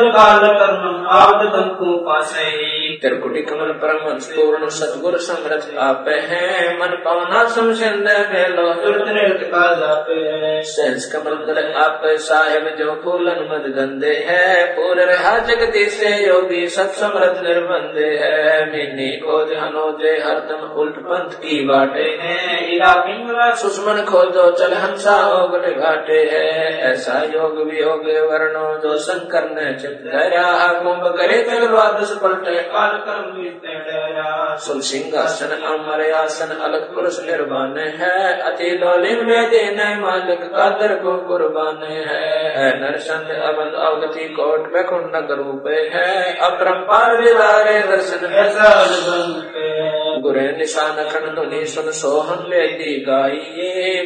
काल 0.08 0.40
कर्म 0.46 1.06
पासे। 2.08 2.74
त्रिकुटी 2.94 3.42
कमल 3.42 3.72
परम 3.72 3.98
पूर्ण 4.08 4.68
सतगुर 4.68 5.16
समरथ 5.16 5.78
आप 5.78 6.04
है। 6.08 6.78
मन 6.78 7.02
पवना 7.04 7.44
तुरत 8.82 9.08
नृत्य 9.08 9.46
जापे 9.54 10.62
सहस 10.62 11.12
कमल 11.12 11.74
आप, 11.76 12.00
साहेब 12.04 12.76
जो 12.78 13.00
फूलन 13.04 13.48
मद 13.52 13.74
गंदे 13.76 14.26
है। 14.28 14.64
पूर्ण 14.64 15.00
रहा 15.00 15.38
जगती 15.38 15.83
से 15.88 16.26
योगी 16.26 16.68
सत्समृत 16.68 17.40
निर्बंध 17.44 17.98
है। 18.04 18.66
मिनी 18.66 19.16
खोज 19.16 19.52
हनोजे 19.52 20.10
हरदम, 20.10 20.66
उल्ट 20.66 20.98
पंथ 20.98 21.30
की 21.30 21.64
बाटे 21.64 22.18
है। 22.22 22.74
इला 22.74 22.94
पिंगला 23.34 23.54
सुषमन 23.54 24.00
खोजो 24.02 24.50
चल 24.50 24.72
हंसा 24.74 25.14
ओगल 25.34 25.64
घाटे 25.74 26.18
है। 26.32 26.80
ऐसा 26.90 27.14
योग 27.34 27.56
वियोग 27.68 28.04
वर्णो 28.30 28.66
जो 28.78 28.96
शंकर 28.96 29.48
ने 29.50 29.72
चित 29.74 30.02
कुंभ 30.82 31.04
करे 31.16 31.38
तलवाद 31.42 31.98
पलटे 32.22 32.54
काल 32.62 32.92
कर्म 32.98 33.34
सुल 34.56 34.80
सिंहासन, 34.80 35.50
अमर 35.66 36.12
आसन, 36.12 36.50
अलग 36.62 36.94
पुरुष 36.94 37.18
निर्वाण 37.20 37.76
है। 37.78 38.40
अति 38.42 38.70
लोलिम 38.82 39.26
में 39.26 39.50
दिन 39.50 39.80
मालिक 40.00 40.42
कादर 40.42 40.94
को 40.94 41.16
कुर्बान 41.18 41.82
है। 41.90 42.80
नरसंग 42.80 43.28
अवध 43.42 43.74
अवगति 43.80 44.28
कोट 44.28 44.72
में 44.72 44.84
कुंडक 44.84 45.28
रूप 45.30 45.64
है। 45.66 46.38
अपरंपार 46.40 47.16
विदारे 47.16 47.78
दर्शन 47.80 48.26
ऐसा 48.34 48.70
बनते 50.24 50.40
गुरे 50.40 50.56
निशान 50.58 51.08
खन 51.08 51.34
धुनि 51.34 51.66
सुन 51.66 51.90
सोहन 51.90 52.50
लेती 52.50 53.00
गाइये 53.00 54.02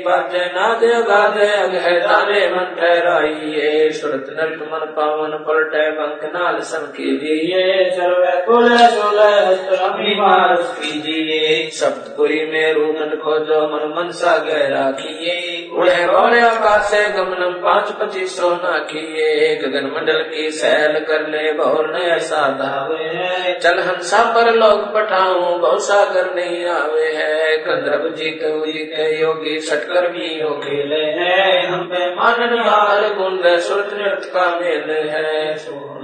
मन 2.48 2.76
ठहराइये 2.80 3.90
सुरत 3.90 4.26
नृत 4.30 4.68
मन 4.72 4.86
पावन 4.96 5.44
पलटे 5.48 5.90
बंक 5.90 6.32
नाल 6.36 6.58
सम 6.60 6.86
कीजिए 6.86 7.90
सर्वे 7.90 8.46
कुल 8.46 8.76
सोलह 8.76 9.48
अभिमास 9.88 10.78
कीजिए। 10.78 11.70
सप्तपुरी 11.70 12.46
में 12.46 12.74
रूनन 12.74 13.16
खोजो, 13.24 13.60
मन 13.68 13.94
मन 13.96 14.10
सा 14.10 14.38
गह 14.38 14.68
राखिए। 14.68 15.68
उड़े 15.78 16.06
बौरे 16.06 16.40
आकाश 16.40 17.14
गमनम 17.16 17.52
पाँच 17.52 17.92
पच्चीस 17.92 18.36
सोना 18.36 18.78
किए 18.78 19.56
गगन 19.56 19.90
मंडल 19.96 20.22
की 20.22 20.50
सैल 20.50 21.00
कर 21.00 21.28
ले, 21.28 21.52
बहुर 21.52 21.92
ने 21.94 22.04
ऐसा 22.04 22.48
धावे 22.48 23.58
चल 23.62 23.78
हंसा 23.78 24.34
पर 24.34 24.54
लोग 24.54 24.94
पठाऊं 24.94 25.60
बहु 25.60 25.78
सागर 26.08 26.34
नहीं 26.34 26.66
आवे 26.66 27.04
है, 27.04 27.56
गंधर्व 27.56 28.14
जी 28.14 28.30
कऊ 28.30 28.66
जी 28.66 28.78
के 28.78 29.20
योगी 29.20 29.60
सटकर 29.60 30.08
भी 30.08 30.40
हो 30.40 30.54
खेले 30.54 31.04
है। 31.04 31.66
हम 31.66 31.80
पे 31.80 32.14
मानन 32.14 32.58
हार 32.58 33.14
गुण 33.14 33.58
सुरत 33.58 33.90
नृत्य 33.92 34.28
का 34.28 34.60
मेल 34.60 34.90
है। 34.90 35.56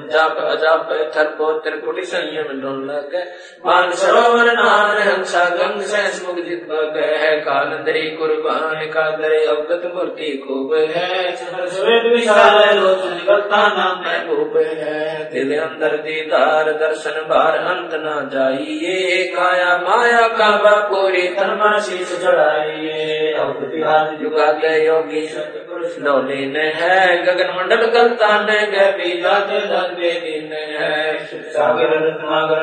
जाप, 0.04 0.36
अजाप 0.36 1.12
थरपो 1.16 1.52
त्रिकुटी 1.52 2.02
संयम 2.02 2.60
डोल 2.60 2.90
लगे। 2.90 3.22
मान 3.66 3.90
सरोवर 3.90 4.44
नान 4.44 4.96
हंसा, 4.96 5.44
गंग 5.44 5.80
से 5.80 6.26
मुख 6.26 6.36
जित 6.36 6.66
है। 6.96 7.40
कालंदरी 7.40 8.02
कुर्बान 8.02 8.86
का 8.86 9.16
दरे 9.16 9.46
अवगत 9.46 9.92
मूर्ति 9.94 10.44
खूब 10.48 10.74
है। 10.74 11.36
श्वेत, 11.36 12.12
विशाल, 12.12 12.78
लोचन 12.78 13.24
गलता 13.28 13.68
नाम 13.68 14.00
महबूब 14.00 14.56
है। 14.56 15.30
दिल 15.32 15.58
अंदर 15.58 15.96
दीदार, 15.96 16.72
दर्शन, 16.72 17.20
बार, 17.20 17.56
अंत 17.56 17.90
न 17.94 18.30
जाइए। 18.32 19.24
काया 19.24 19.76
माया 19.96 20.28
का 20.28 20.56
बापूरी 20.56 21.28
तन 21.28 21.78
शीश 21.82 22.20
चढ़ाइए। 22.22 23.34
हाथ 23.38 24.54
के 24.54 24.86
योगी 24.86 25.26
सतपुरुष 25.26 25.98
डोली 25.98 26.46
ने 26.46 26.72
है। 26.76 27.22
गगन 27.22 27.54
मंडल 27.56 27.86
करता 27.86 28.40
ने 28.44 28.66
गी 28.66 28.90
पीला 28.92 29.38
दे 29.38 30.12
दिन 30.20 30.52
है। 30.52 31.24
सागर, 31.24 32.06
रत्नागर 32.06 32.62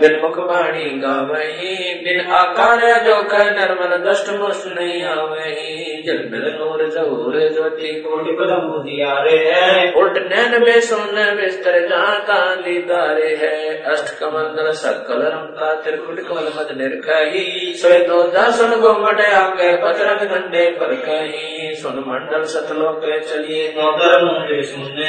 बिन 0.00 0.20
मुख 0.22 0.38
वाणी 0.38 0.84
गावही 0.84 1.94
बिन 1.94 2.32
आकार 2.32 3.04
जो 3.04 3.22
कह 3.22 3.44
नर्मल 3.44 4.10
दष्ट 4.10 4.30
मुष्ट 4.30 4.66
नहीं 4.66 5.04
आवही 5.04 5.93
सुन 10.80 11.36
बिस्तर 11.40 11.88
है। 13.36 13.82
अष्ट 13.82 14.22
मद 16.46 16.78
निर्कही 16.78 17.74
घंटे 20.26 20.70
पर 20.70 20.94
कही। 20.94 21.74
सुन 21.74 22.04
मंडल 22.08 22.42
सतलोक 22.42 23.00
चलिए 23.04 23.74
सुनने 24.62 25.08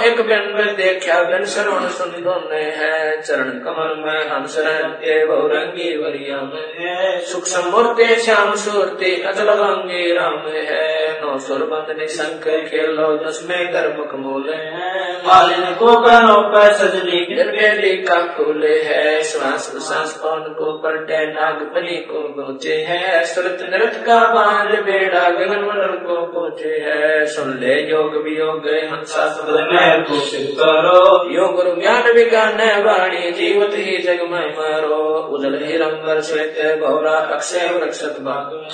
एक 0.00 0.16
बिन 0.16 0.52
में 0.54 0.76
देखा, 0.76 1.22
बिन 1.22 1.44
श्रवण 1.44 1.88
सुन 1.88 2.22
दोने 2.22 2.62
है। 2.62 3.20
चरण 3.20 3.50
कमल 3.50 4.02
में 4.06 4.46
शरण 4.46 4.88
के 4.88 5.26
बहुरंगी 5.26 5.96
वरिया 5.96 6.36
में 6.36 7.20
सुख 7.20 7.44
समूर्ति, 7.44 8.04
श्याम 8.04 8.54
सूर्ति, 8.54 9.22
अचल 9.22 9.51
भंगी 9.54 10.12
राम 10.12 10.38
है। 10.48 11.02
नौ 11.22 11.38
सुर 11.38 11.58
बंद 11.58 11.96
निशंकर 11.98 12.64
खेलो 12.64 13.26
दस 13.26 13.46
में 13.50 13.72
गर्भ 13.72 14.08
मूल 14.14 14.54
है। 14.54 15.02
मालिन 15.16 15.74
को 15.74 15.96
करो 16.00 16.48
पर 16.48 16.72
सजनी 16.72 17.34
निर्वेदी 17.34 17.96
का 17.96 18.26
खुले 18.26 18.82
है। 18.82 19.22
श्वास 19.22 19.70
श्वास 19.70 20.20
पवन 20.22 20.54
को 20.54 20.72
पलटे 20.78 21.26
नागपनी 21.26 21.96
को 21.96 22.42
पहुँचे 22.42 22.74
है। 22.74 23.24
सुरत 23.24 23.58
नृत 23.62 24.02
का 24.06 24.34
बाँध 24.34 24.78
बेड़ा 24.78 25.30
गगन 25.30 25.60
मंडल 25.60 26.06
को 26.06 26.26
पहुँचे 26.26 26.68
है। 26.68 27.26
सुन 27.26 27.58
ले 27.60 27.90
योग 27.90 28.16
वियोग, 28.16 28.66
हंसा 28.66 29.28
सदन 29.28 29.62
मैं 29.62 30.04
को 30.04 30.14
सिद्ध 30.14 30.48
करो। 30.60 31.30
योग 31.34 31.54
गुरु 31.54 31.80
ज्ञान 31.80 32.12
विज्ञान 32.12 32.82
वाणी 32.82 33.32
जीवत 33.32 33.70
ही 33.72 33.98
जग 33.98 34.20
में 34.22 34.52
मारो। 34.52 35.28
उजल 35.32 35.64
हिरंबर 35.64 36.20
श्वेत, 36.20 36.78
गौरा 36.80 37.12
अक्षय 37.12 37.78
वृक्षत 37.78 38.16
बाग 38.20 38.68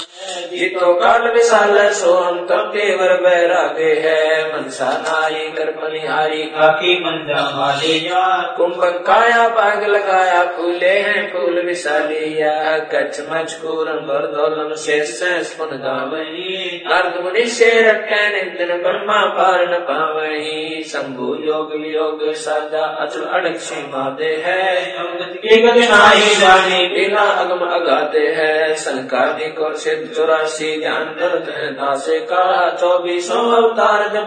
जीतो 0.68 0.94
काल 0.94 1.32
विशाल 1.32 1.88
सो 1.88 2.12
हम 2.14 2.38
कब 2.46 2.72
देवर 2.76 3.12
बैरागे 3.20 3.92
है। 4.08 4.48
मनसा 4.48 4.90
नारी 4.98 5.52
कर 5.52 5.70
बनिहारी 5.70 6.42
काकी 6.42 6.94
मंजा 7.00 7.42
मालिया 7.56 8.54
कुंभक 8.56 9.04
काया 9.06 9.48
बाग 9.48 9.84
लगाया, 9.84 10.44
फूले 10.44 10.86
हैं 10.86 11.32
फूल 11.32 11.66
विशाली 11.66 12.08
विशालिया 12.08 12.78
कच्छ 12.78 13.20
मचकूर 13.20 13.88
अंबर 13.88 14.26
दौलम 14.26 14.74
शेष 14.74 15.20
स्पुन 15.22 15.68
गावही। 15.68 16.82
अर्ध 16.92 17.24
मुनि 17.24 17.44
से 17.46 17.70
रखे 17.90 18.28
निंदन 18.28 18.82
ब्रह्मा 18.82 19.24
पार 19.26 19.74
न 19.74 19.78
पावही। 19.78 20.82
शंभु 20.82 21.36
योग 21.44 21.72
वियोग 21.74 22.32
साजा 22.32 22.84
अचल 22.84 23.20
अड़क 23.20 23.60
मादे 23.94 24.42
है। 24.46 24.94
की 25.32 25.62
गति 25.62 25.80
नाही 25.80 26.34
जानी, 26.34 26.86
बिना 26.86 27.20
अगम 27.20 27.66
अगाते 27.66 28.18
है। 28.18 28.74
संकालिक 28.74 29.58
और 29.58 29.74
सिद्ध 29.76 30.14
चौरासी 30.16 30.57
ज्ञान 30.58 31.04
दर्द 31.04 31.54
है 31.56 31.72
दासे 31.72 32.18
का, 32.20 32.70
चौबीसों 32.80 33.42
अवतार 33.52 34.08
जब 34.08 34.26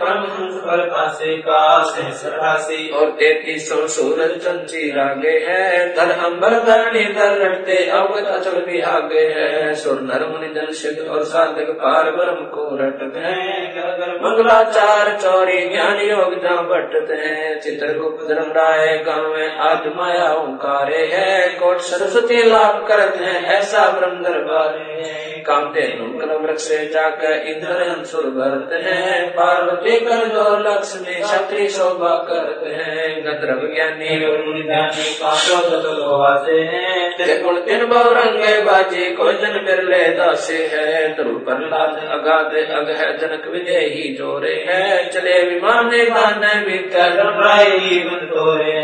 परमहंस 0.00 0.54
पर 0.54 0.88
पासे 0.88 1.36
का 1.36 1.82
सहस्रासी 1.82 2.90
और 2.90 3.10
तैतीस 3.10 3.68
सूरज 3.72 4.30
चंची 4.30 4.90
रागे 4.90 5.38
है, 5.48 5.94
धर 5.96 6.10
अंबर 6.10 6.50
धरणी 6.50 7.04
धर 7.04 7.38
रटते 7.38 7.86
अवगत 7.86 8.26
अचल 8.26 8.64
भी 8.66 8.80
आगे 8.80 9.20
है। 9.20 9.74
सुर 9.74 10.00
नर 10.00 10.26
मुनि 10.26 10.48
जन 10.54 10.72
सिद्ध 10.72 11.08
और 11.08 11.24
साधक 11.24 11.70
पार 11.70 12.10
ब्रह्म 12.10 12.46
को 12.46 12.68
रटते 12.80 13.18
हैं। 13.18 13.78
मंगलाचार 14.22 15.18
चौरी 15.22 15.68
ज्ञान 15.68 16.00
योग 16.00 16.42
जहाँ 16.42 16.68
बटते 16.68 17.14
हैं। 17.14 17.60
चित्रगुप्त 17.60 18.28
धर्म 18.28 18.52
राय 18.52 18.98
गाँव 18.98 19.28
में 19.28 19.58
आद 19.58 19.92
माया 19.96 20.32
ओंकारे 20.34 21.06
है। 21.06 21.48
कोट 21.48 21.78
सरस्वती 21.78 22.42
लाभ 22.42 22.86
करते 22.88 23.24
हैं, 23.24 23.44
ऐसा 23.44 23.90
ब्रह्म 23.90 24.22
दरबार 24.22 24.78
है। 24.78 25.32
कामते 25.72 25.96
नुकल 25.98 26.32
वृक्ष 26.38 26.62
से 26.62 26.78
जाकर 26.86 27.32
इंद्र 27.48 27.74
अंसुर 27.90 28.26
भरते 28.30 28.76
हैं, 28.76 29.28
पार्वती 29.30 29.96
कर 30.00 30.24
जो 30.28 30.44
लक्ष्मी 30.58 31.14
क्षत्रि 31.14 31.68
शोभा 31.68 32.14
करते 32.28 32.70
हैं। 32.70 33.08
गंधर्व 33.24 33.62
ज्ञानी 33.74 34.10
मुनिदानी 34.44 35.06
पासो 35.22 35.58
तत्वासे 35.70 36.58
हैं। 36.62 37.42
गुण 37.42 37.56
तीन 37.60 37.84
बहुरंगे 37.86 38.54
बाजी 38.62 39.04
कोई 39.14 39.34
जन 39.34 39.54
बिरले 39.66 40.02
दासे 40.08 40.58
है। 40.72 41.08
ध्रुव 41.14 41.38
प्रहलाद 41.38 41.94
अगाध 42.10 42.52
अग 42.72 42.88
है 42.90 43.10
जनक 43.18 43.48
विजय 43.52 43.86
ही 43.94 44.08
जोरे 44.14 44.54
है। 44.68 45.08
चले 45.10 45.36
विमान 45.44 45.90
गान 46.10 46.64
भीतर 46.64 47.20
बंतोरे 48.04 48.80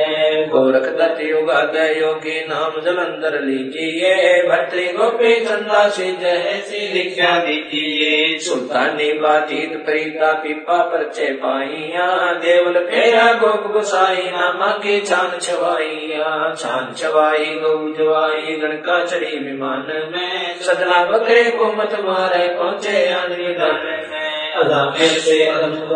गोरख 0.46 0.86
दत्त 0.98 1.20
युगाद 1.20 1.76
योगी 1.96 2.38
नाम 2.48 2.80
जलंधर 2.80 3.40
लीजिए। 3.40 4.14
भट्टी 4.48 4.86
गोपी 4.92 5.34
चंदा 5.40 5.88
से 5.88 6.04
जय 6.12 6.62
सी 6.66 6.77
दीक्षा 6.80 7.38
दीजिए 7.38 8.38
सुल्तानी 8.38 9.12
बातीत 9.12 9.76
फरीदा 9.86 10.32
पीपा 10.32 10.76
परचे 10.76 11.32
पाइया, 11.32 12.32
देवल 12.32 12.86
फेरा 12.86 13.32
गोप 13.32 13.72
गुसाई, 13.72 14.30
नामा 14.30 14.66
की 14.66 15.00
छान 15.00 15.38
छवाइया 15.40 16.54
छान 16.54 16.94
छवाई, 16.96 17.44
गौ 17.44 17.94
जवाई 17.98 18.52
गणका 18.52 19.04
चढ़ी 19.04 19.38
विमान 19.38 19.86
में, 19.88 20.60
सजना 20.60 21.04
बकरे 21.04 21.50
को 21.50 21.66
मत 21.66 21.96
मारे, 22.00 22.48
पहुँचे 22.48 23.12
आंधी 23.12 23.54
दान 23.54 24.08
में। 24.10 24.52
अदा 24.52 24.84
मेरे 24.84 25.06
से 25.06 25.44
है। 25.44 25.48
आन 25.48 25.94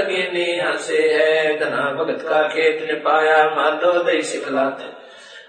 की 0.00 0.22
नीहा 0.22 0.72
से 0.72 0.96
है। 0.96 1.58
धना 1.58 1.92
भगत 1.92 2.22
का 2.28 2.42
खेत 2.42 2.86
ने 2.86 2.94
पाया 2.94 3.44
माधो 3.44 4.04
दई 4.04 4.22
सिखलाते। 4.22 5.00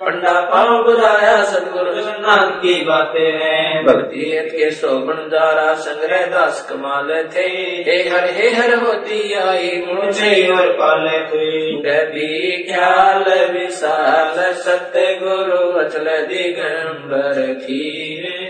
पंडा 0.02 0.32
पाँव 0.42 0.84
बुझाया 0.84 1.44
सदगुरु 1.44 1.92
नाथ 2.22 2.52
की 2.52 2.74
बातें 2.86 3.32
हैं। 3.32 3.84
भक्ति 3.86 4.22
के 4.52 4.72
शोभन 4.72 5.30
द्वारा 5.30 5.74
संग्रह 5.74 6.26
दास 6.26 6.68
कमाल 6.70 7.10
थे। 7.36 7.46
हे 7.88 7.98
हर 8.10 8.30
हे 8.30 8.50
हर 8.50 8.74
होती 8.74 9.34
आई 9.34 9.84
मुझे 9.88 10.48
और 10.48 10.72
पाले 10.72 11.18
हुए 11.18 11.72
गभी 11.86 12.64
ख्याल 12.64 13.24
विशाल 13.52 14.54
सत्य 14.54 15.20
गुरु 15.24 15.80
अचल 15.80 16.10
दिगंबर 16.26 17.54
खीरे। 17.54 18.50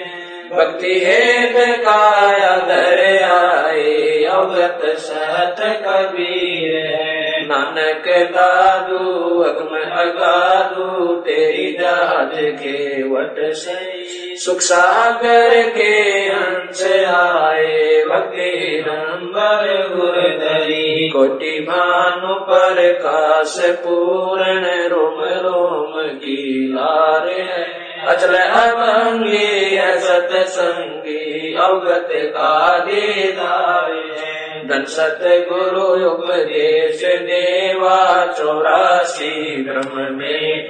भक्ति 0.56 0.94
हेत 1.06 1.80
काया 1.80 2.56
धर 2.58 3.04
आए, 3.24 4.24
अवगत 4.24 4.82
सत 4.98 5.56
कबीर 5.88 7.21
नानक 7.62 8.32
दादू, 8.32 9.40
अगम 9.40 9.96
अगादू, 9.96 11.16
तेरी 11.16 11.74
जात 11.74 12.32
के 12.36 13.04
वट 13.04 13.54
से 13.54 14.06
सुख 14.36 14.60
सागर 14.60 15.70
के 15.70 16.02
हंस 16.34 16.86
आए, 17.08 18.06
भक्ति 18.10 18.84
नंबर 18.88 19.90
गुरधरी 19.96 21.10
कोटि 21.10 21.66
भानु 21.70 22.36
पर 22.36 22.94
काश 22.94 23.62
पूर्ण 23.66 24.66
रोम 24.88 25.24
रोम 25.24 26.08
की 26.08 26.72
लार 26.74 27.30
है। 27.30 27.92
अचल 28.08 28.36
अभंगी 28.36 29.78
सतसंगी, 29.78 31.56
अवगत 31.60 32.10
का 32.12 32.80
दीदार 32.80 33.92
है। 34.20 34.41
धन 34.68 34.84
सत 34.86 35.20
गुरु 35.50 35.88
उपदेश 36.08 37.04
देवा, 37.22 38.00
चौरासी 38.38 39.64
ब्रह्म 39.64 40.08
में 40.16 40.68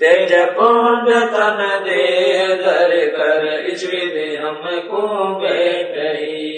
तेज 0.00 0.32
पुंज 0.56 1.08
तन 1.32 1.60
दे 1.84 2.04
दर 2.56 2.92
कर, 3.16 3.46
इस 3.66 3.84
विधि 3.90 4.36
हमको 4.36 5.02
बैठ 5.40 5.96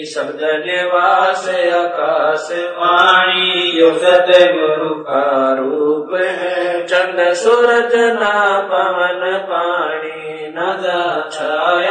शब्द 0.05 0.39
निवास 0.65 1.47
आकाश 1.73 2.47
वाणी, 2.77 3.79
यो 3.79 3.89
सत 3.93 4.29
गुरु 4.53 4.93
का 5.03 5.25
रूप 5.59 6.09
है। 6.21 6.85
चंद 6.85 7.19
सूरज 7.33 7.95
ना 7.95 8.35
पवन 8.71 9.21
पानी 9.49 10.47
नदा 10.55 11.01
छाया 11.33 11.90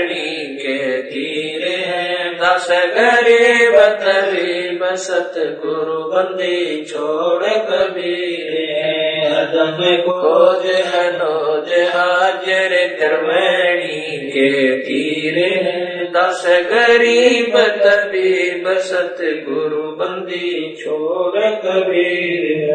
दस 2.51 2.67
गरीब 2.69 3.75
तरीब 4.01 4.81
सत 4.95 5.33
गुरु 5.35 5.99
बंदी 6.03 6.85
छोड़ 6.85 7.43
कबीर 7.43 8.51
को 10.01 10.13
खोज 10.13 10.65
हनोज 10.85 11.69
हाजर 11.89 12.73
त्रिवेणी 12.99 14.17
के 14.27 14.49
तीरे 14.77 15.49
दस 16.15 16.43
गरीब 16.71 17.57
तबीब 17.83 18.65
सत 18.79 19.17
गुरु 19.47 19.85
बंदी 19.95 20.75
छोड़ 20.79 21.45
कबीर। 21.65 22.67